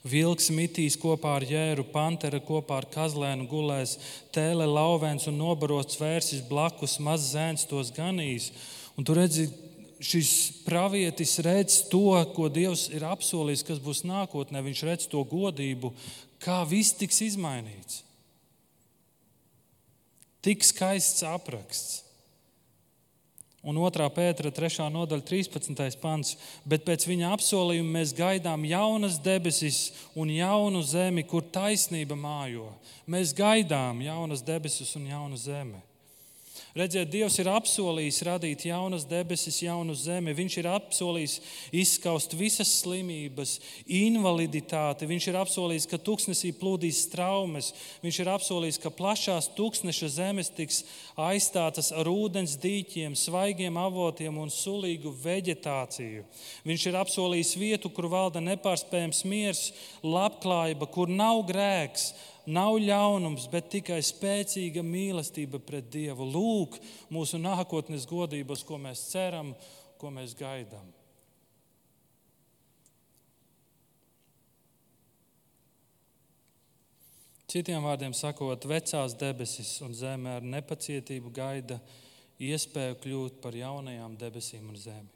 vilks 0.06 0.52
mitīs 0.54 0.98
kopā 1.02 1.38
ar 1.40 1.46
jēru, 1.50 1.88
pantera 1.92 2.40
kopā 2.40 2.78
ar 2.78 2.86
kazlēnu 2.86 3.48
gulēs, 3.50 3.98
tēle 4.32 4.68
lauvēns 4.70 5.26
un 5.28 5.40
nobarots 5.42 5.98
vērsis 5.98 6.46
blakus, 6.48 7.00
mazs 7.00 7.34
zēns 7.34 7.66
tos 7.68 7.90
ganīs. 7.92 8.52
Un 8.96 9.04
tu 9.04 9.16
redzi, 9.18 9.50
šis 10.00 10.64
pravietis 10.66 11.40
redz 11.42 11.90
to, 11.90 12.14
ko 12.36 12.48
Dievs 12.48 12.90
ir 12.94 13.02
apsolījis, 13.02 13.66
kas 13.66 13.80
būs 13.82 14.06
nākotnē. 14.06 14.62
Viņš 14.62 14.84
redz 14.86 15.10
to 15.10 15.26
godību, 15.26 15.94
kā 16.40 16.62
viss 16.70 16.94
tiks 16.94 17.22
izmainīts. 17.26 18.04
Tik 20.48 20.64
skaists 20.64 21.26
apraksts. 21.28 22.06
Un 23.68 23.76
2. 23.76 24.06
pētera 24.16 24.48
3. 24.54 24.86
nodaļa, 24.94 25.26
13. 25.28 25.98
pants. 26.00 26.38
Bet 26.64 26.86
pēc 26.88 27.04
viņa 27.10 27.34
apsolījuma 27.36 27.98
mēs 27.98 28.14
gaidām 28.16 28.64
jaunas 28.64 29.18
debesis 29.20 29.90
un 30.16 30.32
jaunu 30.32 30.86
zemi, 30.88 31.26
kur 31.28 31.44
taisnība 31.44 32.16
mājo. 32.16 32.70
Mēs 33.12 33.36
gaidām 33.36 34.00
jaunas 34.06 34.46
debesis 34.46 34.96
un 34.96 35.10
jaunu 35.12 35.36
zemi. 35.42 35.82
Redziet, 36.78 37.10
Dievs 37.10 37.40
ir 37.42 37.48
apsolījis 37.50 38.20
radīt 38.28 38.68
jaunas 38.68 39.02
debesis, 39.10 39.56
jaunu 39.64 39.96
zemi. 39.98 40.36
Viņš 40.38 40.58
ir 40.60 40.68
apsolījis 40.70 41.38
izskaust 41.74 42.36
visas 42.38 42.70
slimības, 42.84 43.56
invaliditāti. 43.90 45.08
Viņš 45.10 45.28
ir 45.32 45.40
apsolījis, 45.40 45.88
ka 45.90 45.98
tūkstnesī 45.98 46.52
plūdīs 46.60 47.00
traumas. 47.10 47.72
Viņš 48.04 48.22
ir 48.22 48.30
apsolījis, 48.36 48.78
ka 48.84 48.94
plašās 48.94 49.50
tūkstneša 49.58 50.12
zemes 50.20 50.54
tiks 50.54 50.84
aizstātas 51.18 51.90
ar 51.90 52.12
ūdens 52.12 52.54
dīķiem, 52.62 53.18
svaigiem 53.18 53.82
avotiem 53.82 54.38
un 54.38 54.54
sulīgu 54.54 55.16
vegetāciju. 55.26 56.28
Viņš 56.68 56.90
ir 56.92 57.02
apsolījis 57.02 57.58
vietu, 57.58 57.90
kur 57.90 58.12
valda 58.14 58.44
nepārspējams 58.52 59.26
miers, 59.26 59.68
labklājība, 60.06 60.94
kur 60.94 61.10
nav 61.10 61.42
grēks 61.50 62.12
nav 62.48 62.78
ļaunums, 62.80 63.48
bet 63.52 63.70
tikai 63.74 64.00
spēcīga 64.06 64.84
mīlestība 64.86 65.60
pret 65.64 65.90
Dievu. 65.92 66.28
Lūk, 66.32 66.80
mūsu 67.14 67.40
nākotnes 67.42 68.08
godības, 68.10 68.64
ko 68.68 68.80
mēs 68.82 69.04
ceram, 69.12 69.54
ko 70.00 70.12
mēs 70.14 70.36
gaidām. 70.38 70.88
Citiem 77.48 77.86
vārdiem 77.88 78.12
sakot, 78.12 78.66
vecās 78.68 79.14
debesis 79.16 79.78
un 79.86 79.94
zeme 79.96 80.34
ar 80.36 80.44
nepacietību 80.44 81.32
gaida 81.32 81.78
iespēju 82.44 82.98
kļūt 83.04 83.38
par 83.44 83.56
jaunajām 83.56 84.18
debesīm 84.20 84.68
un 84.68 84.76
zemi. 84.76 85.14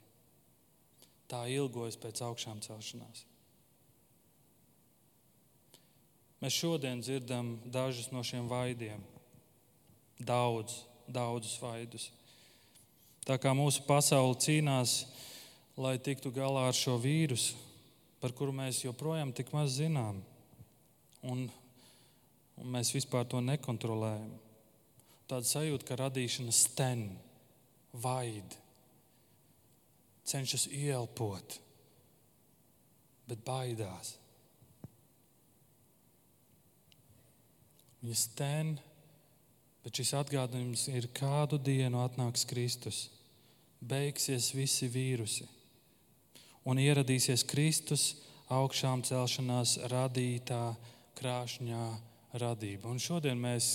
Tā 1.28 1.44
ilgojas 1.52 2.00
pēc 2.00 2.24
augšām 2.24 2.64
celšanās. 2.64 3.26
Mēs 6.42 6.58
šodien 6.58 7.00
dzirdam 7.02 7.54
dažus 7.70 8.10
no 8.10 8.24
šiem 8.26 8.48
vaidiem. 8.50 9.00
Daudz, 10.18 10.82
daudzus 11.06 11.54
vaidus. 11.62 12.10
Tā 13.22 13.38
kā 13.38 13.54
mūsu 13.54 13.84
pasaule 13.86 14.34
cīnās, 14.42 15.04
lai 15.78 15.94
tiktu 16.02 16.34
galā 16.34 16.66
ar 16.68 16.76
šo 16.76 16.98
vīrusu, 16.98 17.54
par 18.18 18.34
kuru 18.34 18.54
mēs 18.54 18.82
joprojām 18.82 19.30
tik 19.34 19.54
maz 19.54 19.78
zinām, 19.78 20.18
un 21.22 21.46
un 22.62 22.72
mēs 22.76 22.92
vispār 22.94 23.26
to 23.28 23.40
nekontrolējam. 23.44 24.32
Tāda 25.30 25.48
sajūta, 25.48 25.86
ka 25.88 25.98
radīšana 26.02 26.52
sten, 26.54 27.06
vaid, 28.04 28.56
cenšas 30.28 30.68
ielpot, 30.70 31.58
bet 33.30 33.44
baidās. 33.46 34.16
Viņa 38.02 38.18
sten, 38.18 38.74
bet 39.84 39.98
šis 39.98 40.14
atgādinājums 40.18 40.88
ir 40.90 41.06
kādu 41.14 41.58
dienu 41.62 42.02
atnāks 42.02 42.46
Kristus. 42.50 43.04
Beigsies 43.82 44.52
visi 44.54 44.88
vīrusi 44.90 45.46
un 46.68 46.78
ieradīsies 46.78 47.44
Kristus 47.50 48.12
augšām 48.52 49.02
celšanās 49.06 49.78
radītā 49.90 50.62
krāšņā 51.18 51.86
radība. 52.42 52.90
Un 52.90 53.02
šodien 53.02 53.38
mēs 53.40 53.72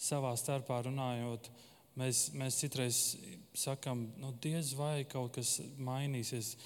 savā 0.00 0.32
starpā 0.38 0.80
runājot, 0.86 1.50
mēs, 2.00 2.28
mēs 2.36 2.60
citreiz 2.62 3.00
sakām, 3.56 4.06
nu, 4.20 4.32
diez 4.42 4.74
vai 4.78 5.04
kaut 5.08 5.36
kas 5.38 5.58
mainīsies. 5.78 6.56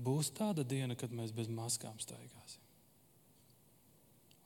Būs 0.00 0.30
tāda 0.32 0.64
diena, 0.64 0.96
kad 0.96 1.12
mēs 1.12 1.34
bez 1.36 1.50
maskām 1.52 1.98
staigāsim. 2.00 2.59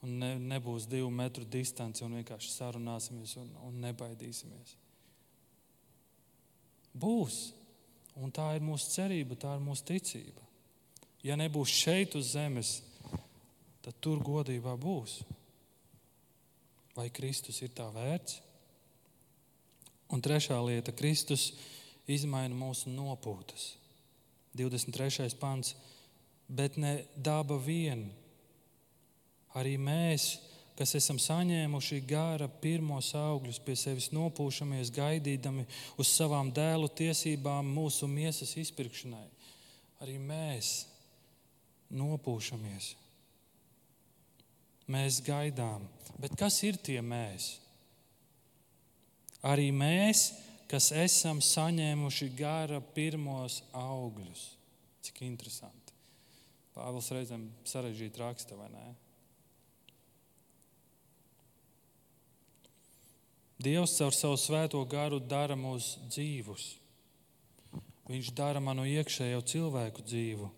Un 0.05 0.19
ne, 0.21 0.35
nebūs 0.53 0.87
divu 0.91 1.09
metru 1.11 1.47
distance, 1.49 2.05
un 2.05 2.19
vienkārši 2.19 2.53
sarunāsimies 2.53 3.37
un, 3.41 3.51
un 3.65 3.79
nebaidīsimies. 3.87 4.77
Būs. 6.95 7.39
Un 8.15 8.31
tā 8.31 8.53
ir 8.55 8.63
mūsu 8.63 8.93
cerība, 8.93 9.35
tā 9.35 9.57
ir 9.57 9.63
mūsu 9.65 9.87
ticība. 9.89 10.45
Ja 11.25 11.39
nebūs 11.41 11.73
šeit 11.73 12.15
uz 12.19 12.35
zemes, 12.35 12.77
tad 13.83 13.97
tur 14.05 14.21
godībā 14.23 14.77
būs. 14.79 15.23
Vai 16.95 17.09
Kristus 17.11 17.59
ir 17.65 17.73
tā 17.75 17.89
vērts? 17.91 18.39
Un 20.15 20.23
trešā 20.23 20.61
lieta- 20.63 20.93
Kristus 21.01 21.55
izmaina 22.07 22.55
mūsu 22.55 22.93
nopūtas. 22.93 23.73
23. 24.55 25.35
pants. 25.41 25.75
Bet 26.49 26.77
ne 26.77 27.07
daba 27.17 27.57
vien. 27.59 28.13
Arī 29.55 29.77
mēs, 29.79 30.39
kas 30.79 30.97
esam 30.99 31.21
saņēmuši 31.23 32.01
gara 32.09 32.49
pirmos 32.49 33.13
augļus, 33.15 33.61
pie 33.63 33.77
sevis 33.79 34.11
nopūšamies, 34.15 34.91
gaidīdami 34.95 35.67
uz 36.01 36.11
savām 36.11 36.51
dēlu 36.55 36.91
tiesībām, 36.91 37.69
mūsu 37.77 38.09
miesas 38.11 38.57
izpirkšanai. 38.59 39.29
Arī 40.03 40.19
mēs 40.19 40.73
nopūšamies. 41.95 42.95
Mēs 44.91 45.21
gaidām. 45.25 45.87
Bet 46.21 46.35
kas 46.39 46.59
ir 46.67 46.77
tie 46.77 46.99
mēs? 47.01 47.55
Arī 49.45 49.71
mēs, 49.77 50.33
kas 50.69 50.91
esam 50.97 51.41
saņēmuši 51.45 52.31
gara 52.37 52.81
pirmos 52.95 53.63
augļus. 53.77 54.45
Cik 55.05 55.23
interesanti. 55.27 55.93
Pāvils 56.75 57.11
reizēm 57.15 57.47
sarežģīti 57.69 58.23
raksta, 58.23 58.57
vai 58.59 58.71
ne? 58.73 58.87
Dievs 63.63 63.95
caur 63.99 64.15
savu 64.15 64.39
svēto 64.41 64.81
garu 64.91 65.21
dara 65.21 65.55
mūs 65.55 65.95
dzīvus. 66.11 66.75
Viņš 68.11 68.35
dara 68.37 68.61
manu 68.61 68.85
iekšējo 68.89 69.41
cilvēku 69.49 70.03
dzīvu. 70.05 70.51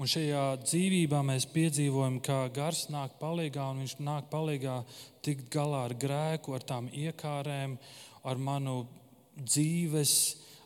Un 0.00 0.10
šajā 0.10 0.42
dzīvībā 0.66 1.22
mēs 1.24 1.46
piedzīvojam, 1.52 2.18
kā 2.24 2.42
gars 2.52 2.88
nāk 2.92 3.14
palīdzīgā, 3.20 3.68
un 3.72 3.84
viņš 3.84 3.94
nāk 4.04 4.28
palīdzīgā 4.32 4.76
tikt 5.24 5.48
galā 5.54 5.86
ar 5.86 5.94
grēku, 5.96 6.52
ar 6.56 6.66
tām 6.66 6.90
iekārēm, 6.92 7.78
ar 8.28 8.40
manu 8.40 8.82
dzīves, 9.38 10.14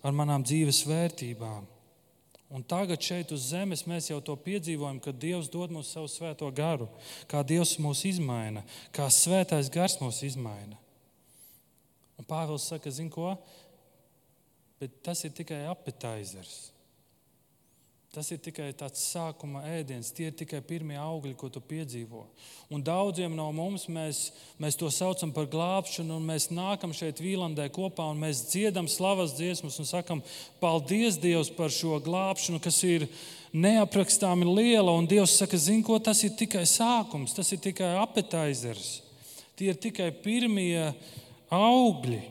ar 0.03 0.17
manām 0.17 0.47
dzīves 0.47 0.83
vērtībām. 0.89 1.69
Un 2.57 2.63
tagad 2.63 3.03
šeit 3.03 3.33
uz 3.35 3.49
zemes 3.51 3.83
mēs 3.91 4.09
jau 4.11 4.21
to 4.23 4.37
piedzīvojam, 4.39 5.01
kad 5.03 5.19
Dievs 5.19 5.51
dod 5.51 5.73
mums 5.75 5.91
savu 5.93 6.11
svēto 6.11 6.49
garu, 6.55 6.87
kā 7.31 7.43
Dievs 7.47 7.75
mūs 7.83 8.05
izmaina, 8.07 8.63
kā 8.95 9.11
svētais 9.11 9.71
gars 9.75 9.99
mūs 10.03 10.23
izmaina. 10.27 10.79
Un 12.17 12.29
Pāvils 12.29 12.69
saka, 12.71 12.91
zini 12.91 13.13
ko? 13.13 13.35
Bet 14.81 15.03
tas 15.05 15.23
ir 15.25 15.33
tikai 15.37 15.65
apetizers. 15.71 16.77
Tas 18.17 18.31
ir 18.33 18.39
tikai 18.41 18.71
tāds 18.73 19.03
sākuma 19.11 19.61
ēdiens, 19.69 20.09
tie 20.17 20.31
ir 20.31 20.37
tikai 20.41 20.63
pirmie 20.65 20.97
augļi, 20.97 21.35
ko 21.37 21.51
tu 21.53 21.61
piedzīvo. 21.61 22.23
Un 22.73 22.81
daudziem 22.81 23.35
no 23.37 23.51
mums 23.53 23.85
mēs, 23.93 24.21
mēs 24.63 24.79
to 24.81 24.89
saucam 24.89 25.35
par 25.37 25.45
glābšanu, 25.53 26.17
un 26.17 26.25
mēs 26.31 26.47
nākam 26.49 26.95
šeit 26.97 27.21
Vīlandē 27.21 27.67
kopā 27.77 28.07
un 28.09 28.23
mēs 28.23 28.47
dziedam 28.49 28.89
slavas 28.89 29.35
dziesmas 29.37 29.77
un 29.83 29.89
sakam, 29.91 30.23
paldies 30.63 31.21
Dievs 31.21 31.53
par 31.59 31.69
šo 31.69 31.99
glābšanu, 32.07 32.63
kas 32.65 32.81
ir 32.89 33.05
neaprakstāmi 33.53 34.49
liela. 34.49 34.97
Un 34.97 35.05
Dievs 35.11 35.37
saka, 35.37 35.61
zini, 35.61 35.85
ko 35.85 36.01
tas 36.01 36.25
ir 36.25 36.33
tikai 36.41 36.65
sākums, 36.65 37.37
tas 37.37 37.53
ir 37.53 37.61
tikai 37.69 37.99
apetizers. 38.01 39.03
Tie 39.61 39.69
ir 39.73 39.77
tikai 39.81 40.09
pirmie 40.25 40.95
augļi. 41.53 42.25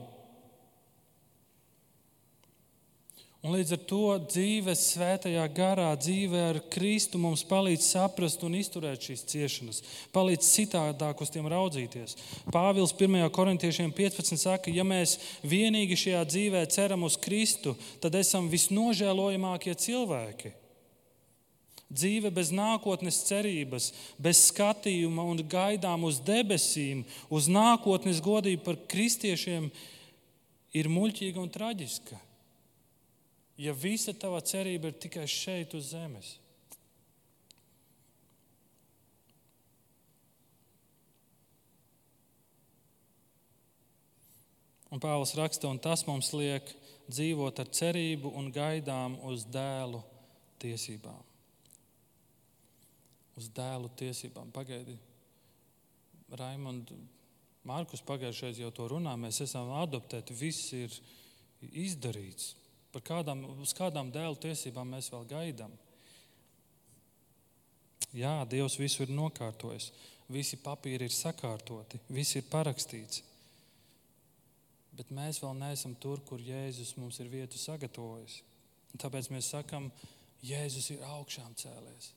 Un 3.46 3.54
līdz 3.54 3.76
ar 3.76 3.82
to 3.86 4.06
dzīves 4.26 4.82
svētajā 4.96 5.44
garā, 5.54 5.92
dzīve 6.02 6.40
ar 6.48 6.58
Kristu 6.74 7.20
mums 7.22 7.44
palīdz 7.46 7.92
saprast 7.92 8.42
un 8.48 8.56
izturēt 8.58 9.06
šīs 9.06 9.22
ciešanas, 9.30 9.82
palīdz 10.16 10.50
citādāk 10.50 11.22
uz 11.22 11.30
tiem 11.30 11.46
raudzīties. 11.54 12.18
Pāvils 12.50 12.96
1. 12.98 13.22
korintiešiem 13.30 13.94
15 13.94 14.42
saka, 14.42 14.74
ja 14.74 14.82
mēs 14.82 15.20
vienīgi 15.46 16.00
šajā 16.08 16.26
dzīvē 16.32 16.66
ceram 16.74 17.06
uz 17.06 17.20
Kristu, 17.22 17.76
tad 18.02 18.18
esam 18.18 18.50
visnožēlojamākie 18.50 19.78
cilvēki. 19.78 20.56
Dzīve 21.96 22.32
bez 22.36 22.52
nākotnes 22.52 23.22
cerības, 23.28 23.90
bez 24.20 24.44
skatījuma 24.50 25.24
un 25.32 25.40
gaidām 25.48 26.04
uz 26.08 26.20
debesīm, 26.20 27.06
uz 27.32 27.48
nākotnes 27.48 28.20
godību 28.24 28.66
par 28.68 28.80
kristiešiem 28.92 29.72
ir 30.76 30.92
muļķīga 30.92 31.40
un 31.40 31.52
traģiska 31.54 32.20
ja 33.58 33.74
visa 33.74 34.14
tava 34.14 34.42
cerība 34.44 34.92
ir 34.92 34.98
tikai 35.00 35.28
šeit 35.30 35.76
uz 35.78 35.92
zemes? 35.94 36.36
Un 44.92 45.02
Pāvils 45.04 45.34
raksta, 45.36 45.68
un 45.68 45.80
tas 45.82 46.06
mums 46.08 46.32
liek 46.32 46.70
dzīvot 47.10 47.60
ar 47.60 47.72
cerību 47.80 48.32
un 48.40 48.52
gaidām 48.54 49.18
uz 49.28 49.44
dēlu 49.52 50.00
tiesībām. 50.62 51.35
Uz 53.36 53.50
dēlu 53.52 53.90
tiesībām. 54.00 54.52
Pagaidi, 54.56 54.96
Raimond, 56.40 56.94
Mārkus 57.66 58.04
pagājušajā 58.06 58.62
jau 58.62 58.72
to 58.76 58.88
runā. 58.92 59.16
Mēs 59.18 59.42
esam 59.44 59.72
adoptēti, 59.82 60.38
viss 60.38 60.70
ir 60.78 60.94
izdarīts. 61.66 62.54
Par 62.94 63.04
kādām, 63.04 63.42
uz 63.60 63.74
kādām 63.76 64.12
dēlu 64.14 64.38
tiesībām 64.40 64.94
mēs 64.96 65.10
vēl 65.12 65.26
gaidām? 65.32 65.74
Jā, 68.16 68.38
Dievs 68.48 68.78
visu 68.80 69.04
ir 69.04 69.12
nokārtojis. 69.12 69.90
Visi 70.32 70.58
papīri 70.58 71.06
ir 71.06 71.14
sakārtoti, 71.14 72.00
viss 72.10 72.38
ir 72.38 72.46
parakstīts. 72.50 73.22
Bet 74.96 75.12
mēs 75.14 75.42
vēl 75.44 75.58
neesam 75.60 75.94
tur, 76.02 76.22
kur 76.26 76.42
Jēzus 76.42 76.96
mums 76.98 77.20
ir 77.20 77.30
vietu 77.30 77.60
sagatavojis. 77.60 78.40
Tāpēc 78.96 79.28
mēs 79.34 79.52
sakām, 79.52 79.90
Jēzus 80.46 80.94
ir 80.96 81.04
augšām 81.06 81.52
cēlies. 81.60 82.14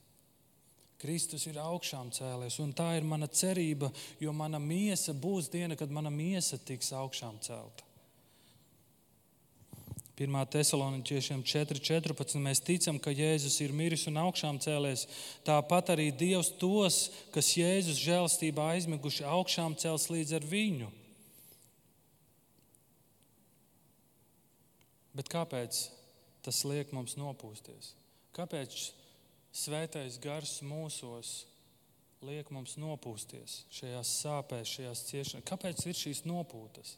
Kristus 0.98 1.46
ir 1.46 1.60
augšām 1.62 2.10
cēlies, 2.10 2.56
un 2.62 2.72
tā 2.74 2.96
ir 2.98 3.04
mana 3.06 3.28
cerība, 3.30 3.92
jo 4.18 4.32
mana 4.34 4.58
miesa 4.58 5.14
būs 5.14 5.50
diena, 5.52 5.76
kad 5.78 5.92
mana 5.94 6.10
miesa 6.10 6.58
tiks 6.58 6.90
augšām 6.96 7.38
celta. 7.44 7.86
1. 10.18 10.34
Thessaloniķiešiem 10.50 11.44
4.14. 11.46 12.40
Mēs 12.42 12.58
ticam, 12.66 12.98
ka 12.98 13.12
Jēzus 13.14 13.60
ir 13.62 13.70
miris 13.70 14.08
un 14.10 14.18
augšām 14.18 14.58
cēlies. 14.58 15.04
Tāpat 15.46 15.92
arī 15.94 16.08
Dievs 16.10 16.50
tos, 16.58 17.04
kas 17.30 17.52
Jēzus 17.54 18.00
žēlstībā 18.02 18.72
aizmiguši, 18.74 19.22
augšām 19.30 19.78
cels 19.78 20.08
līdz 20.10 20.34
ar 20.40 20.48
viņu. 20.50 20.90
Bet 25.14 25.30
kāpēc 25.30 25.84
tas 26.46 26.64
liek 26.66 26.90
mums 26.94 27.14
nopūsties? 27.18 27.94
Kāpēc 28.34 28.74
svētais 29.54 30.18
gars 30.22 30.58
mūsos 30.62 31.46
liek 32.24 32.50
mums 32.50 32.76
nopūsties 32.80 33.62
šajās 33.72 34.14
sāpēs, 34.22 34.72
šajās 34.76 35.04
ciešanās? 35.10 35.46
Kāpēc 35.48 35.84
ir 35.86 35.98
šīs 35.98 36.24
nopūtas? 36.28 36.96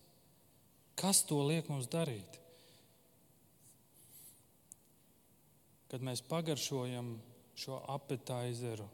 Kas 1.00 1.22
to 1.24 1.40
liek 1.46 1.68
mums 1.72 1.88
darīt? 1.90 2.38
Kad 5.90 6.04
mēs 6.06 6.22
pagaršojam 6.22 7.16
šo 7.58 7.80
apetaizeru, 7.90 8.86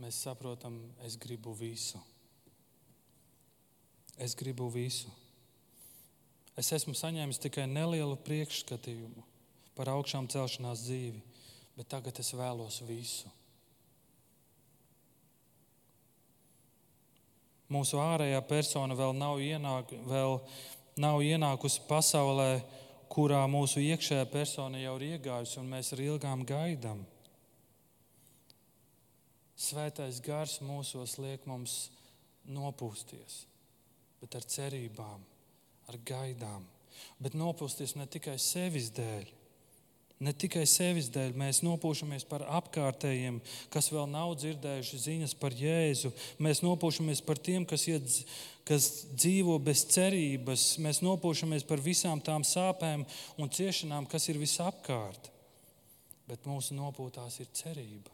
mēs 0.00 0.18
saprotam, 0.26 0.76
es 1.06 1.16
gribu 1.20 1.54
visu. 1.56 2.00
Es 4.20 4.34
gribu 4.36 4.68
visu. 4.68 5.08
Es 6.58 6.68
esmu 6.76 6.92
saņēmis 6.98 7.40
tikai 7.40 7.64
nelielu 7.70 8.18
priekšskatījumu 8.20 9.24
par 9.78 9.88
augšām 9.94 10.26
celšanās 10.28 10.82
dzīvi 10.84 11.22
bet 11.80 11.88
tagad 11.88 12.18
es 12.20 12.34
vēlos 12.36 12.82
visu. 12.84 13.30
Mūsu 17.72 17.96
ārējā 18.02 18.42
persona 18.44 18.96
vēl 18.98 19.14
nav, 19.16 19.38
ienāk, 19.40 19.94
vēl 20.04 20.36
nav 21.00 21.22
ienākusi 21.24 21.86
pasaulē, 21.88 22.50
kurā 23.08 23.40
mūsu 23.48 23.80
iekšējā 23.80 24.26
persona 24.28 24.82
jau 24.82 24.98
ir 24.98 25.06
iegājusi, 25.14 25.56
un 25.62 25.72
mēs 25.72 25.94
ar 25.96 26.04
ilgām 26.04 26.44
gaidām. 26.44 27.00
Svētais 29.56 30.20
gars 30.20 30.58
mūsos 30.60 31.16
liek 31.16 31.48
mums 31.48 31.86
nopūsties, 32.44 33.44
bet 34.20 34.36
ar 34.36 34.44
cerībām, 34.44 35.24
ar 35.88 36.02
gaidām. 36.04 36.68
Bet 37.16 37.32
nopūsties 37.32 37.96
ne 37.96 38.04
tikai 38.10 38.36
sevis 38.36 38.92
dēļ, 38.92 39.30
Ne 40.20 40.34
tikai 40.36 40.66
sevis 40.68 41.06
dēļ 41.08 41.32
mēs 41.40 41.62
nopūšamies 41.64 42.26
par 42.28 42.42
apkārtējiem, 42.58 43.38
kas 43.72 43.88
vēl 43.88 44.04
nav 44.12 44.34
dzirdējuši 44.36 45.00
ziņas 45.06 45.32
par 45.40 45.56
Jēzu. 45.56 46.12
Mēs 46.44 46.60
nopūšamies 46.60 47.22
par 47.24 47.40
tiem, 47.40 47.64
kas, 47.64 47.86
iet, 47.88 48.18
kas 48.68 48.90
dzīvo 49.14 49.56
bez 49.64 49.86
cerības. 49.96 50.74
Mēs 50.84 51.00
nopūšamies 51.00 51.64
par 51.64 51.80
visām 51.80 52.20
tām 52.20 52.44
sāpēm 52.44 53.06
un 53.40 53.48
ciešanām, 53.48 54.04
kas 54.12 54.28
ir 54.28 54.42
visapkārt. 54.42 55.32
Bet 56.28 56.44
mūsu 56.44 56.76
nopūtās 56.76 57.40
ir 57.40 57.48
cerība. 57.56 58.12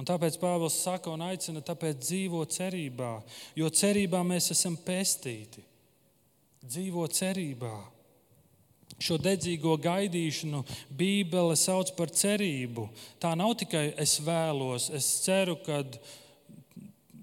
Un 0.00 0.08
tāpēc 0.08 0.40
Pāvils 0.40 0.80
saka 0.80 1.12
un 1.12 1.20
aicina, 1.28 1.60
tāpēc 1.60 2.00
dzīvot 2.00 2.54
cerībā, 2.56 3.18
jo 3.60 3.68
cerībā 3.68 4.22
mēs 4.24 4.54
esam 4.54 4.80
pestīti. 4.80 5.60
Dzīvo 6.64 7.04
cerībā. 7.12 7.76
Šo 9.02 9.18
dedzīgo 9.18 9.74
gaidīšanu 9.82 10.62
Bībele 10.94 11.56
sauc 11.58 11.90
par 11.96 12.12
cerību. 12.14 12.86
Tā 13.22 13.32
nav 13.38 13.56
tikai 13.58 13.88
es 14.00 14.18
vēlos, 14.22 14.90
es 14.94 15.08
ceru, 15.24 15.56
ka 15.64 15.82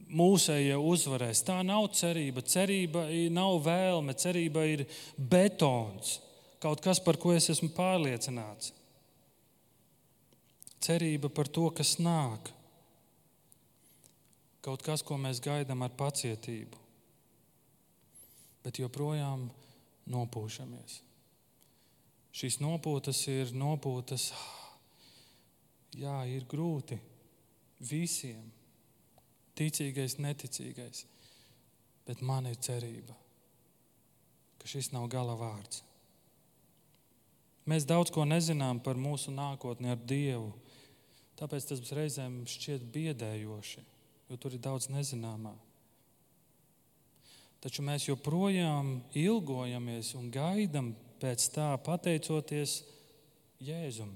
mūsējie 0.10 0.76
uzvarēs. 0.76 1.44
Tā 1.46 1.60
nav 1.66 1.88
cerība. 1.96 2.44
Cerība 2.44 3.06
nav 3.34 3.60
vēlme, 3.66 4.16
cerība 4.18 4.66
ir 4.68 4.86
betons. 5.18 6.18
Kaut 6.60 6.82
kas, 6.84 7.00
par 7.00 7.20
ko 7.22 7.32
es 7.36 7.48
esmu 7.54 7.72
pārliecināts. 7.76 8.74
Cerība 10.84 11.30
par 11.32 11.48
to, 11.48 11.70
kas 11.76 11.98
nāk. 12.00 12.52
Kaut 14.64 14.84
kas, 14.84 15.04
ko 15.06 15.16
mēs 15.20 15.40
gaidām 15.44 15.86
ar 15.86 15.94
pacietību, 15.96 16.80
bet 18.66 18.80
joprojām 18.82 19.48
nopūšamies. 20.12 21.09
Šīs 22.36 22.60
nopūtas 22.62 23.24
ir 23.32 23.54
nopūtas, 23.58 24.30
jā, 25.98 26.22
ir 26.30 26.46
grūti. 26.50 27.00
Visiem, 27.80 28.44
ticīgais, 29.58 30.18
neticīgais, 30.20 31.06
bet 32.06 32.22
man 32.22 32.50
ir 32.50 32.60
cerība, 32.60 33.16
ka 34.60 34.70
šis 34.70 34.92
nav 34.94 35.08
gala 35.12 35.38
vārds. 35.40 35.82
Mēs 37.70 37.86
daudz 37.86 38.12
ko 38.12 38.26
nezinām 38.26 38.80
par 38.82 38.98
mūsu 38.98 39.32
nākotni 39.32 39.92
ar 39.94 40.00
Dievu, 40.10 40.52
tāpēc 41.40 41.70
tas 41.70 41.92
reizēm 41.96 42.42
šķiet 42.50 42.86
biedējoši, 42.94 43.84
jo 44.30 44.38
tur 44.42 44.56
ir 44.58 44.64
daudz 44.64 44.90
nezināmā. 44.92 45.54
Taču 47.60 47.84
mēs 47.84 48.08
joprojām 48.08 49.00
ilgojamies 49.20 50.14
un 50.18 50.30
gaidām 50.32 50.94
pēc 51.22 51.50
tā, 51.56 51.70
pateicoties 51.86 52.80
Jēzum. 53.64 54.12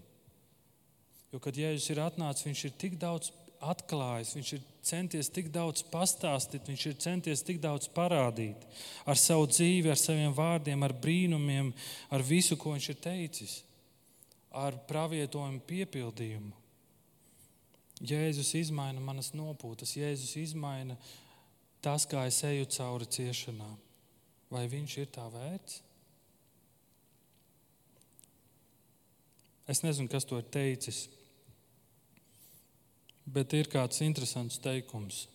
Jo, 1.33 1.39
kad 1.43 1.57
Jēzus 1.57 1.89
ir 1.91 2.03
atnācis, 2.03 2.45
viņš 2.47 2.65
ir 2.67 2.75
tik 2.79 2.99
daudz 3.01 3.31
atklājis, 3.63 4.33
viņš 4.37 4.51
ir 4.57 4.63
centies 4.85 5.29
tik 5.33 5.49
daudz 5.53 5.83
pastāstīt, 5.91 6.67
viņš 6.67 6.85
ir 6.89 6.97
centies 6.99 7.43
tik 7.47 7.61
daudz 7.63 7.87
parādīt 7.95 8.65
ar 9.07 9.19
savu 9.19 9.47
dzīvi, 9.49 9.91
ar 9.91 9.99
saviem 9.99 10.35
vārdiem, 10.35 10.83
ar 10.83 10.95
brīnumiem, 11.03 11.71
ar 12.13 12.25
visu, 12.27 12.57
ko 12.59 12.75
viņš 12.75 12.89
ir 12.91 12.99
teicis, 13.03 13.55
ar 14.51 14.77
pravietojumu 14.89 15.63
piepildījumu. 15.69 16.51
Jēzus 18.03 18.51
izmaina 18.59 18.99
manas 18.99 19.31
nopūtas, 19.37 19.95
Jēzus 19.95 20.35
izmaina 20.41 20.97
tas, 21.83 22.05
kā 22.09 22.25
es 22.27 22.41
eju 22.47 22.67
cauri 22.75 23.07
ciešanām. 23.07 23.77
Vai 24.51 24.67
viņš 24.69 24.97
ir 25.01 25.09
tā 25.13 25.23
vērts? 25.31 25.79
Es 29.67 29.79
nezinu, 29.83 30.09
kas 30.11 30.25
to 30.27 30.39
ir 30.41 30.47
teicis, 30.51 31.05
bet 33.23 33.53
ir 33.55 33.69
kāds 33.71 34.01
interesants 34.03 34.59
teikums. 34.63 35.27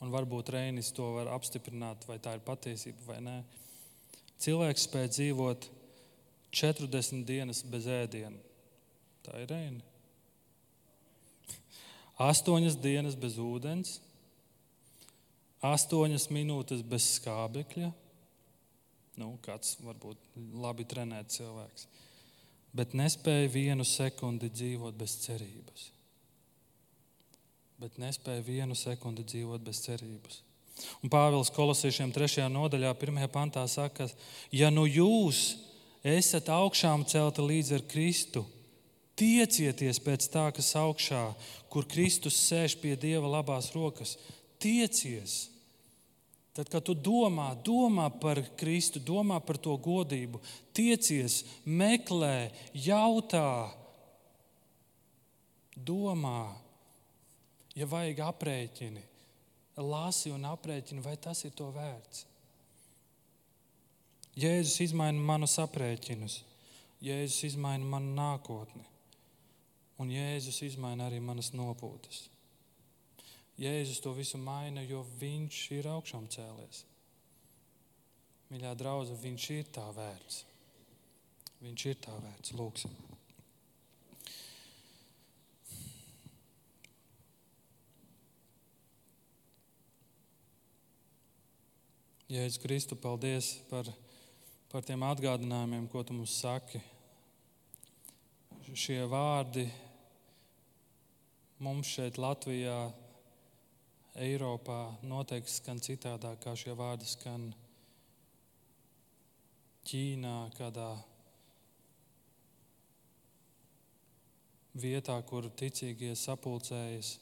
Un 0.00 0.12
varbūt 0.12 0.52
Reinis 0.54 0.90
to 0.96 1.06
var 1.14 1.28
apstiprināt, 1.32 2.06
vai 2.08 2.16
tā 2.22 2.34
ir 2.36 2.44
patiesība 2.44 3.04
vai 3.12 3.18
nē. 3.24 3.36
Cilvēks 4.40 4.86
spēja 4.88 5.12
dzīvot 5.12 5.68
40 6.54 7.24
dienas 7.28 7.60
bez 7.68 7.88
ēdiena. 7.90 8.40
Tā 9.24 9.42
ir 9.42 9.52
Reina. 9.52 9.84
Astoņas 12.20 12.76
dienas 12.78 13.16
bez 13.18 13.36
ūdens, 13.42 13.98
astoņas 15.64 16.28
minūtes 16.30 16.84
bez 16.86 17.08
skābekļa. 17.18 17.90
Nu, 19.20 19.34
kāds 19.44 19.76
varbūt 19.82 20.20
labi 20.62 20.86
trenēts 20.90 21.40
cilvēks 21.40 21.88
bet 22.74 22.94
nespēja 22.98 23.50
vienu 23.54 23.86
sekundi 23.86 24.50
dzīvot 24.50 24.96
bez 24.98 25.14
cerības. 25.22 25.90
Bet 27.78 28.00
nespēja 28.02 28.42
vienu 28.46 28.74
sekundi 28.78 29.24
dzīvot 29.26 29.62
bez 29.62 29.82
cerības. 29.84 30.40
Un 31.04 31.10
Pāvils 31.10 31.52
Kolosiešiem 31.54 32.10
3. 32.14 32.48
nodaļā, 32.50 32.90
1. 32.98 33.22
pantā 33.30 33.62
saka, 33.70 34.08
ja 34.50 34.72
nu 34.74 34.88
jūs 34.90 35.54
esat 36.02 36.50
augšām 36.50 37.06
celti 37.06 37.44
līdz 37.46 37.76
ar 37.78 37.84
Kristu, 37.86 38.42
tiecieties 39.14 40.00
pēc 40.02 40.26
tā, 40.32 40.48
kas 40.54 40.74
augšā, 40.78 41.28
kur 41.70 41.86
Kristus 41.86 42.40
sēž 42.48 42.74
pie 42.82 42.96
Dieva 42.98 43.30
labās 43.38 43.70
rokas. 43.76 44.16
Tiecies! 44.58 45.53
Tad, 46.54 46.68
kad 46.70 46.84
tu 46.86 46.94
domā, 46.94 47.48
domā 47.66 48.06
par 48.22 48.38
Kristu, 48.54 49.00
domā 49.02 49.40
par 49.42 49.58
to 49.58 49.74
godību, 49.74 50.38
tiecies, 50.76 51.40
meklē, 51.66 52.52
jautā, 52.78 53.72
domā, 55.74 56.52
ja 57.74 57.88
vajag 57.90 58.22
aprēķini, 58.28 59.02
lasi 59.82 60.30
un 60.30 60.46
aprēķini, 60.46 61.02
vai 61.02 61.16
tas 61.18 61.42
ir 61.42 61.56
to 61.58 61.72
vērts. 61.74 62.22
Jēzus 64.38 64.78
izmaina 64.86 65.18
manus 65.18 65.56
aprēķinus, 65.62 66.40
Jēzus 67.02 67.50
izmaina 67.50 67.86
manu 67.96 68.14
nākotni, 68.14 68.86
un 69.98 70.14
Jēzus 70.14 70.62
izmaina 70.70 71.10
arī 71.10 71.18
manas 71.22 71.50
nopūtas. 71.54 72.28
Jēzus 73.60 74.00
to 74.02 74.10
visu 74.16 74.38
maina, 74.42 74.82
jo 74.82 75.04
viņš 75.20 75.58
ir 75.76 75.86
augšām 75.86 76.26
cēlies. 76.32 76.82
Mīļā 78.50 78.74
draudzene, 78.78 79.20
viņš 79.22 79.50
ir 79.54 79.68
tā 79.74 79.84
vērts. 79.94 80.40
Viņš 81.62 81.84
ir 81.90 82.00
tā 82.02 82.14
vērts. 82.18 82.54
Lūksim. 82.58 82.96
Jēzus 92.34 92.58
Kristu, 92.58 92.98
paldies 92.98 93.52
par, 93.70 93.86
par 94.72 94.82
tiem 94.82 95.06
atgādinājumiem, 95.06 95.86
ko 95.92 96.02
tu 96.02 96.16
mums 96.16 96.34
saki. 96.42 96.82
Šie 98.74 98.98
vārdi 99.06 99.68
mums 101.62 101.92
šeit, 101.94 102.18
Latvijā, 102.18 102.88
Eiropā, 104.14 104.94
noteikti 105.02 105.50
skan 105.50 105.80
citādāk, 105.82 106.38
kā 106.44 106.52
šie 106.54 106.74
vārdi 106.78 107.08
skan 107.10 107.48
Ķīnā, 109.84 110.36
kādā 110.54 110.92
vietā, 114.78 115.16
kur 115.26 115.50
ticīgie 115.58 116.12
sapulcējas 116.16 117.16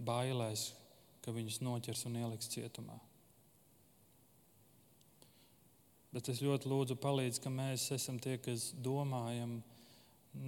bailēs, 0.00 0.70
ka 1.22 1.36
viņus 1.36 1.60
noķers 1.62 2.06
un 2.08 2.16
ieliks 2.24 2.48
cietumā. 2.56 2.96
Bet 6.16 6.32
es 6.32 6.40
ļoti 6.44 6.72
lūdzu, 6.72 6.96
palīdz, 7.00 7.38
ka 7.44 7.52
mēs 7.52 7.90
esam 7.92 8.18
tie, 8.20 8.38
kas 8.40 8.70
domājam, 8.72 9.60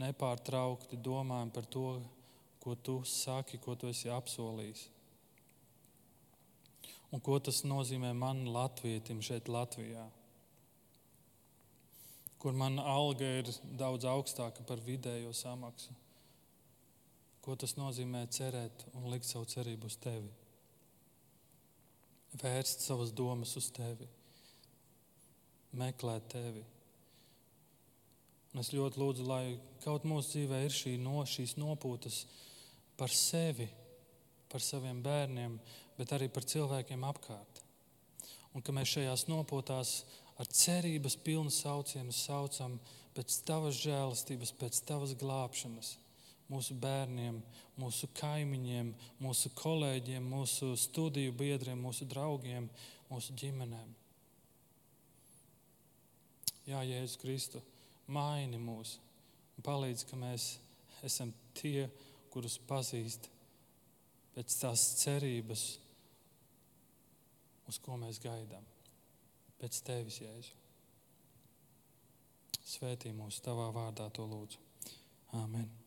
nepārtraukti 0.01 0.97
domājam 0.97 1.53
par 1.53 1.69
to, 1.69 1.87
ko 2.65 2.75
tu 2.75 2.99
saki, 3.05 3.61
ko 3.61 3.77
tu 3.77 3.93
esi 3.93 4.09
apsolījis. 4.09 4.94
Un 7.15 7.23
ko 7.23 7.39
tas 7.39 7.63
nozīmē 7.63 8.11
man, 8.19 8.43
Latvijam, 8.51 9.21
šeit, 9.23 9.47
Latvijā, 9.47 10.03
kur 12.43 12.57
mana 12.59 12.83
alga 12.91 13.29
ir 13.39 13.51
daudz 13.79 14.09
augstāka 14.11 14.65
par 14.67 14.83
vidējo 14.83 15.31
samaksu. 15.37 15.95
Ko 17.45 17.55
tas 17.61 17.77
nozīmē 17.79 18.25
cerēt 18.35 18.83
un 18.97 19.07
likt 19.13 19.29
savu 19.29 19.47
cerību 19.47 19.87
uz 19.87 19.97
tevi? 20.03 20.33
Vērst 22.43 22.83
savas 22.83 23.15
domas 23.15 23.55
uz 23.61 23.71
tevi 23.71 24.09
meklēt 25.79 26.27
tevi. 26.35 26.63
Un 28.55 28.63
es 28.63 28.71
ļoti 28.75 29.01
lūdzu, 29.01 29.27
lai 29.27 29.57
kaut 29.83 30.07
mūsu 30.07 30.35
dzīvē 30.35 30.61
ir 30.67 30.75
šī 30.75 30.95
no, 31.03 31.23
šīs 31.27 31.57
nopūtas 31.59 32.21
par 32.99 33.11
sevi, 33.11 33.67
par 34.51 34.63
saviem 34.63 35.01
bērniem, 35.03 35.57
bet 35.99 36.15
arī 36.17 36.29
par 36.33 36.47
cilvēkiem 36.49 37.07
apkārt. 37.07 37.63
Un 38.55 38.63
ka 38.63 38.75
mēs 38.75 38.93
šajās 38.97 39.27
nopūtās 39.31 39.97
ar 40.39 40.51
cerības 40.51 41.17
pilnu 41.27 41.51
saucienu 41.55 42.15
saucam 42.15 42.79
pēc 43.15 43.37
tavas 43.47 43.79
žēlastības, 43.83 44.55
pēc 44.59 44.81
tavas 44.87 45.15
glābšanas 45.19 45.95
mūsu 46.51 46.77
bērniem, 46.77 47.41
mūsu 47.81 48.09
kaimiņiem, 48.19 48.93
mūsu 49.23 49.51
kolēģiem, 49.59 50.25
mūsu 50.29 50.75
studiju 50.79 51.35
biedriem, 51.39 51.81
mūsu 51.81 52.07
draugiem, 52.09 52.69
mūsu 53.11 53.35
ģimenēm. 53.41 53.95
Jā, 56.69 56.81
Jēzus 56.87 57.21
Kristu, 57.21 57.61
maini 58.09 58.61
mūs 58.61 58.97
un 59.55 59.65
palīdz, 59.67 60.05
ka 60.09 60.19
mēs 60.19 60.55
esam 61.05 61.33
tie, 61.57 61.89
kurus 62.33 62.57
pazīst 62.69 63.29
pēc 64.35 64.57
tās 64.63 64.85
cerības, 65.03 65.65
uz 67.71 67.79
ko 67.83 67.99
mēs 68.01 68.21
gaidām. 68.23 68.67
Pēc 69.61 69.81
tevis, 69.87 70.21
Jēzu. 70.25 70.61
Svētī 72.65 73.13
mūs 73.15 73.43
tavā 73.45 73.69
vārdā, 73.75 74.09
to 74.13 74.27
lūdzu. 74.29 74.61
Āmen. 75.37 75.84